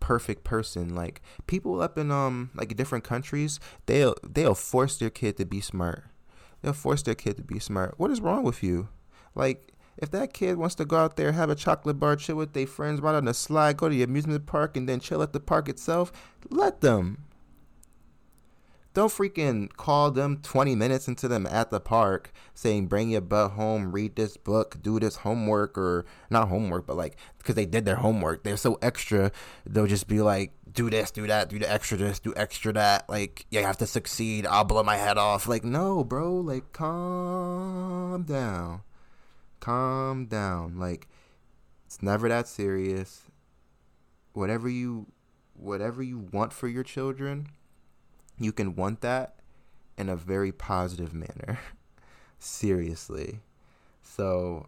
perfect 0.00 0.44
person. 0.44 0.94
Like 0.94 1.22
people 1.46 1.80
up 1.80 1.98
in 1.98 2.10
um 2.10 2.50
like 2.54 2.76
different 2.76 3.04
countries, 3.04 3.60
they'll 3.86 4.14
they'll 4.26 4.54
force 4.54 4.96
their 4.96 5.10
kid 5.10 5.36
to 5.38 5.44
be 5.44 5.60
smart. 5.60 6.04
They'll 6.62 6.72
force 6.72 7.02
their 7.02 7.14
kid 7.14 7.36
to 7.36 7.42
be 7.42 7.58
smart. 7.58 7.94
What 7.98 8.10
is 8.10 8.20
wrong 8.20 8.42
with 8.42 8.62
you? 8.62 8.88
Like 9.34 9.72
if 9.98 10.10
that 10.10 10.32
kid 10.32 10.56
wants 10.56 10.74
to 10.76 10.84
go 10.84 10.96
out 10.96 11.16
there, 11.16 11.32
have 11.32 11.50
a 11.50 11.54
chocolate 11.54 11.98
bar, 11.98 12.16
chill 12.16 12.36
with 12.36 12.52
their 12.52 12.66
friends, 12.66 13.00
ride 13.00 13.14
on 13.14 13.28
a 13.28 13.34
slide, 13.34 13.78
go 13.78 13.88
to 13.88 13.94
the 13.94 14.02
amusement 14.02 14.46
park, 14.46 14.76
and 14.76 14.88
then 14.88 15.00
chill 15.00 15.22
at 15.22 15.32
the 15.32 15.40
park 15.40 15.68
itself, 15.68 16.12
let 16.50 16.82
them. 16.82 17.24
Don't 18.96 19.12
freaking 19.12 19.70
call 19.76 20.10
them 20.10 20.38
20 20.38 20.74
minutes 20.74 21.06
into 21.06 21.28
them 21.28 21.46
at 21.50 21.70
the 21.70 21.80
park 21.80 22.32
saying, 22.54 22.86
bring 22.86 23.10
your 23.10 23.20
butt 23.20 23.50
home, 23.50 23.92
read 23.92 24.16
this 24.16 24.38
book, 24.38 24.78
do 24.80 24.98
this 24.98 25.16
homework, 25.16 25.76
or 25.76 26.06
not 26.30 26.48
homework, 26.48 26.86
but 26.86 26.96
like, 26.96 27.18
because 27.36 27.56
they 27.56 27.66
did 27.66 27.84
their 27.84 27.96
homework. 27.96 28.42
They're 28.42 28.56
so 28.56 28.78
extra, 28.80 29.32
they'll 29.66 29.86
just 29.86 30.08
be 30.08 30.22
like, 30.22 30.54
do 30.72 30.88
this, 30.88 31.10
do 31.10 31.26
that, 31.26 31.50
do 31.50 31.58
the 31.58 31.70
extra 31.70 31.98
this, 31.98 32.20
do 32.20 32.32
extra 32.38 32.72
that. 32.72 33.06
Like, 33.06 33.44
you 33.50 33.60
have 33.60 33.76
to 33.78 33.86
succeed. 33.86 34.46
I'll 34.46 34.64
blow 34.64 34.82
my 34.82 34.96
head 34.96 35.18
off. 35.18 35.46
Like, 35.46 35.62
no, 35.62 36.02
bro. 36.02 36.32
Like, 36.32 36.72
calm 36.72 38.22
down. 38.22 38.80
Calm 39.60 40.24
down. 40.24 40.78
Like, 40.78 41.06
it's 41.84 42.02
never 42.02 42.30
that 42.30 42.48
serious. 42.48 43.24
Whatever 44.32 44.70
you, 44.70 45.08
whatever 45.52 46.02
you 46.02 46.30
want 46.32 46.54
for 46.54 46.66
your 46.66 46.82
children 46.82 47.48
you 48.38 48.52
can 48.52 48.76
want 48.76 49.00
that 49.00 49.36
in 49.96 50.08
a 50.08 50.16
very 50.16 50.52
positive 50.52 51.12
manner. 51.12 51.58
Seriously. 52.38 53.40
So 54.02 54.66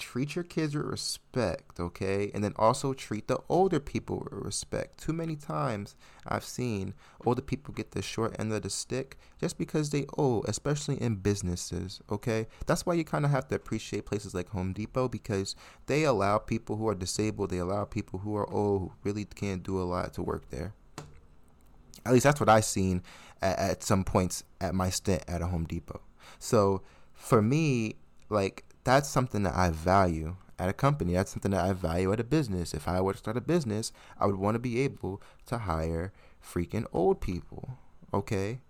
treat 0.00 0.34
your 0.34 0.44
kids 0.44 0.74
with 0.74 0.86
respect, 0.86 1.78
okay? 1.78 2.30
And 2.34 2.42
then 2.42 2.54
also 2.56 2.94
treat 2.94 3.28
the 3.28 3.38
older 3.48 3.78
people 3.78 4.26
with 4.30 4.44
respect. 4.44 4.98
Too 4.98 5.12
many 5.12 5.36
times 5.36 5.94
I've 6.26 6.44
seen 6.44 6.94
older 7.24 7.42
people 7.42 7.74
get 7.74 7.92
the 7.92 8.02
short 8.02 8.34
end 8.38 8.52
of 8.52 8.62
the 8.62 8.70
stick 8.70 9.18
just 9.38 9.58
because 9.58 9.90
they 9.90 10.06
owe, 10.18 10.42
especially 10.48 11.00
in 11.00 11.16
businesses, 11.16 12.00
okay? 12.10 12.46
That's 12.66 12.86
why 12.86 12.94
you 12.94 13.04
kind 13.04 13.24
of 13.24 13.30
have 13.30 13.48
to 13.48 13.54
appreciate 13.54 14.06
places 14.06 14.34
like 14.34 14.48
Home 14.48 14.72
Depot 14.72 15.08
because 15.08 15.54
they 15.86 16.04
allow 16.04 16.38
people 16.38 16.76
who 16.76 16.88
are 16.88 16.94
disabled, 16.94 17.50
they 17.50 17.58
allow 17.58 17.84
people 17.84 18.20
who 18.20 18.34
are 18.36 18.50
old 18.50 18.80
who 18.80 18.92
really 19.04 19.26
can't 19.26 19.62
do 19.62 19.80
a 19.80 19.84
lot 19.84 20.14
to 20.14 20.22
work 20.22 20.50
there. 20.50 20.74
At 22.04 22.12
least 22.12 22.24
that's 22.24 22.40
what 22.40 22.48
I've 22.48 22.64
seen 22.64 23.02
at, 23.42 23.58
at 23.58 23.82
some 23.82 24.04
points 24.04 24.44
at 24.60 24.74
my 24.74 24.90
stint 24.90 25.24
at 25.28 25.42
a 25.42 25.46
Home 25.46 25.64
Depot. 25.64 26.00
So 26.38 26.82
for 27.12 27.42
me, 27.42 27.96
like 28.28 28.64
that's 28.84 29.08
something 29.08 29.42
that 29.42 29.54
I 29.54 29.70
value 29.70 30.36
at 30.60 30.68
a 30.68 30.74
company. 30.74 31.14
That's 31.14 31.32
something 31.32 31.52
that 31.52 31.64
I 31.64 31.72
value 31.72 32.12
at 32.12 32.20
a 32.20 32.24
business. 32.24 32.74
If 32.74 32.86
I 32.86 33.00
were 33.00 33.12
to 33.12 33.18
start 33.18 33.36
a 33.36 33.40
business, 33.40 33.92
I 34.18 34.26
would 34.26 34.36
want 34.36 34.54
to 34.56 34.58
be 34.58 34.80
able 34.80 35.22
to 35.46 35.58
hire 35.58 36.12
freaking 36.44 36.86
old 36.92 37.20
people. 37.20 37.78
Okay? 38.12 38.60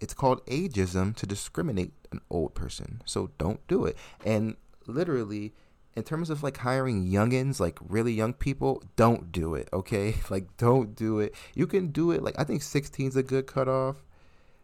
It's 0.00 0.14
called 0.14 0.44
ageism 0.46 1.14
to 1.16 1.26
discriminate 1.26 1.92
an 2.10 2.20
old 2.30 2.54
person. 2.54 3.02
So 3.04 3.30
don't 3.38 3.66
do 3.68 3.84
it. 3.84 3.96
And 4.24 4.56
literally, 4.86 5.52
in 5.96 6.02
terms 6.02 6.30
of 6.30 6.42
like 6.42 6.58
hiring 6.58 7.06
youngins, 7.06 7.60
like 7.60 7.78
really 7.80 8.12
young 8.12 8.32
people, 8.32 8.82
don't 8.96 9.30
do 9.30 9.54
it, 9.54 9.68
okay? 9.72 10.16
Like 10.30 10.56
don't 10.56 10.94
do 10.94 11.20
it. 11.20 11.34
You 11.54 11.66
can 11.66 11.88
do 11.88 12.10
it 12.10 12.22
like 12.22 12.34
I 12.38 12.44
think 12.44 12.62
16 12.62 13.08
is 13.08 13.16
a 13.16 13.22
good 13.22 13.46
cutoff. 13.46 14.04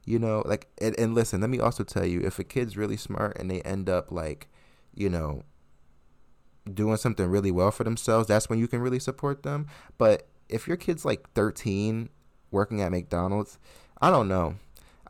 You 0.04 0.18
know, 0.18 0.42
like 0.46 0.66
and, 0.80 0.98
and 0.98 1.14
listen, 1.14 1.40
let 1.40 1.50
me 1.50 1.60
also 1.60 1.84
tell 1.84 2.06
you 2.06 2.20
if 2.20 2.38
a 2.38 2.44
kid's 2.44 2.76
really 2.76 2.96
smart 2.96 3.36
and 3.38 3.50
they 3.50 3.60
end 3.62 3.88
up 3.88 4.10
like, 4.10 4.48
you 4.94 5.08
know, 5.08 5.44
doing 6.72 6.96
something 6.96 7.26
really 7.26 7.50
well 7.50 7.70
for 7.70 7.84
themselves, 7.84 8.26
that's 8.26 8.48
when 8.48 8.58
you 8.58 8.66
can 8.66 8.80
really 8.80 8.98
support 8.98 9.42
them. 9.42 9.66
But 9.98 10.26
if 10.48 10.66
your 10.66 10.76
kid's 10.76 11.04
like 11.04 11.30
13 11.34 12.08
working 12.50 12.80
at 12.80 12.90
McDonald's, 12.90 13.58
I 14.00 14.10
don't 14.10 14.28
know. 14.28 14.56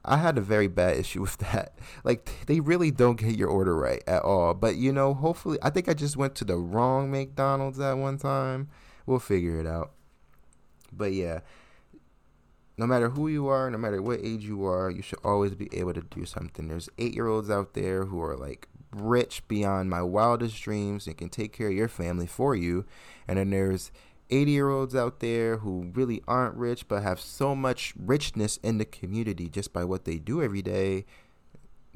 I 0.04 0.16
had 0.16 0.38
a 0.38 0.42
very 0.42 0.68
bad 0.68 0.96
issue 0.96 1.20
with 1.22 1.38
that. 1.38 1.74
Like 2.04 2.30
they 2.46 2.60
really 2.60 2.90
don't 2.90 3.18
get 3.18 3.36
your 3.36 3.48
order 3.48 3.76
right 3.76 4.02
at 4.06 4.22
all. 4.22 4.54
But 4.54 4.76
you 4.76 4.92
know, 4.92 5.14
hopefully 5.14 5.58
I 5.62 5.70
think 5.70 5.88
I 5.88 5.94
just 5.94 6.16
went 6.16 6.34
to 6.36 6.44
the 6.44 6.56
wrong 6.56 7.10
McDonald's 7.10 7.80
at 7.80 7.94
one 7.94 8.18
time. 8.18 8.68
We'll 9.06 9.18
figure 9.18 9.58
it 9.58 9.66
out. 9.66 9.92
But 10.92 11.12
yeah, 11.12 11.40
no 12.76 12.86
matter 12.86 13.10
who 13.10 13.28
you 13.28 13.46
are, 13.48 13.70
no 13.70 13.78
matter 13.78 14.00
what 14.00 14.20
age 14.22 14.44
you 14.44 14.64
are, 14.64 14.90
you 14.90 15.02
should 15.02 15.18
always 15.22 15.54
be 15.54 15.68
able 15.72 15.94
to 15.94 16.00
do 16.00 16.24
something. 16.24 16.68
There's 16.68 16.88
8-year-olds 16.98 17.50
out 17.50 17.74
there 17.74 18.06
who 18.06 18.22
are 18.22 18.36
like 18.36 18.68
rich 18.92 19.46
beyond 19.46 19.90
my 19.90 20.02
wildest 20.02 20.60
dreams 20.62 21.06
and 21.06 21.16
can 21.16 21.28
take 21.28 21.52
care 21.52 21.68
of 21.68 21.74
your 21.74 21.88
family 21.88 22.26
for 22.26 22.56
you. 22.56 22.86
And 23.28 23.38
then 23.38 23.50
there's 23.50 23.92
80 24.30 24.50
year 24.50 24.68
olds 24.68 24.94
out 24.94 25.20
there 25.20 25.58
who 25.58 25.90
really 25.94 26.22
aren't 26.26 26.56
rich 26.56 26.88
but 26.88 27.02
have 27.02 27.20
so 27.20 27.54
much 27.54 27.94
richness 27.96 28.58
in 28.58 28.78
the 28.78 28.84
community 28.84 29.48
just 29.48 29.72
by 29.72 29.84
what 29.84 30.04
they 30.04 30.18
do 30.18 30.42
every 30.42 30.62
day, 30.62 31.04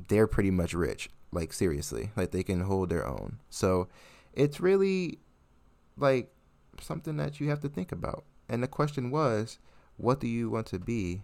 they're 0.09 0.27
pretty 0.27 0.51
much 0.51 0.75
rich. 0.75 1.09
Like, 1.33 1.53
seriously, 1.53 2.11
like 2.16 2.31
they 2.31 2.42
can 2.42 2.61
hold 2.61 2.90
their 2.90 3.07
own. 3.07 3.38
So 3.51 3.88
it's 4.33 4.61
really 4.61 5.18
like 5.97 6.33
something 6.81 7.16
that 7.16 7.40
you 7.40 7.49
have 7.49 7.61
to 7.61 7.68
think 7.68 7.92
about. 7.92 8.25
And 8.49 8.62
the 8.62 8.68
question 8.68 9.11
was, 9.11 9.59
what 9.97 10.20
do 10.20 10.29
you 10.29 10.51
want 10.51 10.66
to 10.66 10.79
be 10.79 11.23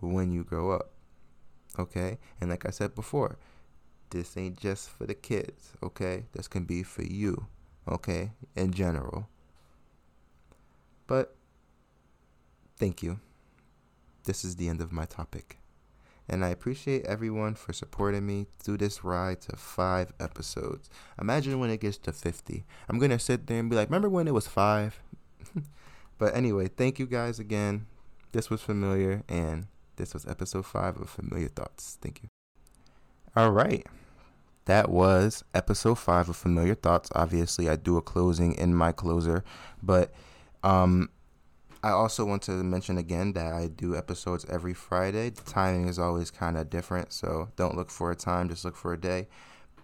when 0.00 0.32
you 0.32 0.44
grow 0.44 0.70
up? 0.70 0.90
Okay? 1.78 2.18
And 2.40 2.50
like 2.50 2.66
I 2.66 2.70
said 2.70 2.94
before, 2.94 3.38
this 4.10 4.36
ain't 4.36 4.58
just 4.58 4.88
for 4.88 5.06
the 5.06 5.14
kids, 5.14 5.72
okay? 5.82 6.24
This 6.32 6.46
can 6.46 6.64
be 6.64 6.82
for 6.82 7.02
you, 7.02 7.46
okay? 7.88 8.32
In 8.54 8.72
general. 8.72 9.28
But 11.06 11.36
thank 12.76 13.02
you. 13.02 13.20
This 14.24 14.44
is 14.44 14.56
the 14.56 14.68
end 14.68 14.80
of 14.80 14.92
my 14.92 15.04
topic. 15.04 15.58
And 16.28 16.44
I 16.44 16.48
appreciate 16.48 17.04
everyone 17.04 17.54
for 17.54 17.74
supporting 17.74 18.26
me 18.26 18.46
through 18.58 18.78
this 18.78 19.04
ride 19.04 19.42
to 19.42 19.56
five 19.56 20.12
episodes. 20.18 20.88
Imagine 21.20 21.60
when 21.60 21.68
it 21.68 21.80
gets 21.80 21.98
to 21.98 22.12
50. 22.12 22.64
I'm 22.88 22.98
going 22.98 23.10
to 23.10 23.18
sit 23.18 23.46
there 23.46 23.58
and 23.58 23.68
be 23.68 23.76
like, 23.76 23.88
remember 23.88 24.08
when 24.08 24.26
it 24.26 24.32
was 24.32 24.46
five? 24.46 25.00
but 26.18 26.34
anyway, 26.34 26.68
thank 26.68 26.98
you 26.98 27.06
guys 27.06 27.38
again. 27.38 27.86
This 28.32 28.48
was 28.48 28.62
familiar, 28.62 29.22
and 29.28 29.66
this 29.96 30.14
was 30.14 30.26
episode 30.26 30.66
five 30.66 30.96
of 30.96 31.08
Familiar 31.08 31.48
Thoughts. 31.48 31.98
Thank 32.00 32.22
you. 32.22 32.28
All 33.36 33.52
right. 33.52 33.86
That 34.64 34.88
was 34.88 35.44
episode 35.54 35.98
five 35.98 36.28
of 36.30 36.36
Familiar 36.36 36.74
Thoughts. 36.74 37.10
Obviously, 37.14 37.68
I 37.68 37.76
do 37.76 37.98
a 37.98 38.02
closing 38.02 38.54
in 38.54 38.74
my 38.74 38.92
closer, 38.92 39.44
but 39.82 40.12
um, 40.64 41.10
I 41.82 41.90
also 41.90 42.24
want 42.24 42.42
to 42.44 42.52
mention 42.52 42.96
again 42.96 43.34
that 43.34 43.52
I 43.52 43.66
do 43.66 43.94
episodes 43.94 44.46
every 44.48 44.72
Friday. 44.72 45.28
The 45.28 45.42
timing 45.42 45.86
is 45.86 45.98
always 45.98 46.30
kind 46.30 46.56
of 46.56 46.70
different, 46.70 47.12
so 47.12 47.50
don't 47.56 47.76
look 47.76 47.90
for 47.90 48.10
a 48.10 48.16
time, 48.16 48.48
just 48.48 48.64
look 48.64 48.74
for 48.74 48.94
a 48.94 48.98
day. 48.98 49.28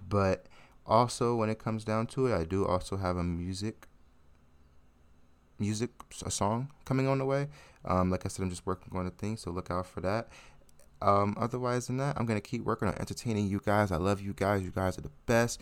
But 0.08 0.46
also, 0.86 1.36
when 1.36 1.50
it 1.50 1.58
comes 1.58 1.84
down 1.84 2.06
to 2.08 2.28
it, 2.28 2.34
I 2.34 2.44
do 2.44 2.66
also 2.66 2.96
have 2.96 3.18
a 3.18 3.22
music, 3.22 3.86
music, 5.58 5.90
a 6.24 6.30
song 6.30 6.70
coming 6.86 7.06
on 7.06 7.18
the 7.18 7.26
way. 7.26 7.48
Um, 7.84 8.10
like 8.10 8.24
I 8.24 8.28
said, 8.28 8.42
I'm 8.42 8.50
just 8.50 8.66
working 8.66 8.96
on 8.98 9.06
a 9.06 9.10
thing, 9.10 9.36
so 9.36 9.50
look 9.50 9.70
out 9.70 9.86
for 9.86 10.00
that. 10.00 10.30
Um, 11.02 11.36
otherwise 11.38 11.86
than 11.86 11.98
that, 11.98 12.16
I'm 12.18 12.24
gonna 12.24 12.40
keep 12.40 12.64
working 12.64 12.88
on 12.88 12.94
entertaining 12.98 13.46
you 13.46 13.60
guys. 13.62 13.92
I 13.92 13.96
love 13.96 14.22
you 14.22 14.32
guys. 14.32 14.62
You 14.62 14.70
guys 14.70 14.96
are 14.96 15.02
the 15.02 15.12
best. 15.26 15.60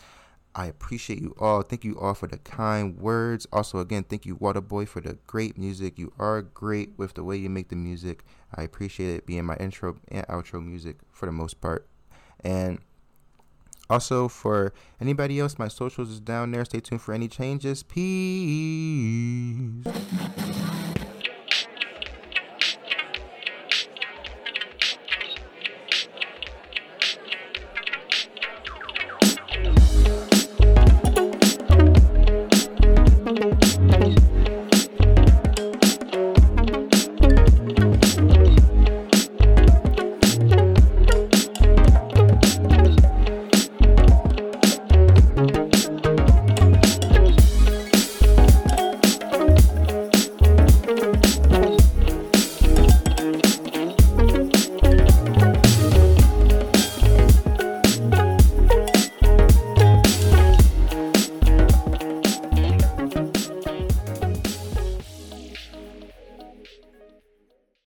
I 0.58 0.66
appreciate 0.66 1.22
you 1.22 1.36
all. 1.38 1.62
Thank 1.62 1.84
you 1.84 1.96
all 2.00 2.14
for 2.14 2.26
the 2.26 2.38
kind 2.38 2.98
words. 2.98 3.46
Also, 3.52 3.78
again, 3.78 4.02
thank 4.02 4.26
you, 4.26 4.34
Waterboy, 4.34 4.88
for 4.88 5.00
the 5.00 5.16
great 5.24 5.56
music. 5.56 5.96
You 6.00 6.12
are 6.18 6.42
great 6.42 6.94
with 6.96 7.14
the 7.14 7.22
way 7.22 7.36
you 7.36 7.48
make 7.48 7.68
the 7.68 7.76
music. 7.76 8.24
I 8.52 8.64
appreciate 8.64 9.14
it 9.14 9.24
being 9.24 9.44
my 9.44 9.54
intro 9.58 9.98
and 10.08 10.26
outro 10.26 10.60
music 10.60 10.96
for 11.12 11.26
the 11.26 11.32
most 11.32 11.60
part. 11.60 11.86
And 12.40 12.80
also, 13.88 14.26
for 14.26 14.72
anybody 15.00 15.38
else, 15.38 15.60
my 15.60 15.68
socials 15.68 16.10
is 16.10 16.18
down 16.18 16.50
there. 16.50 16.64
Stay 16.64 16.80
tuned 16.80 17.02
for 17.02 17.14
any 17.14 17.28
changes. 17.28 17.84
Peace. 17.84 18.24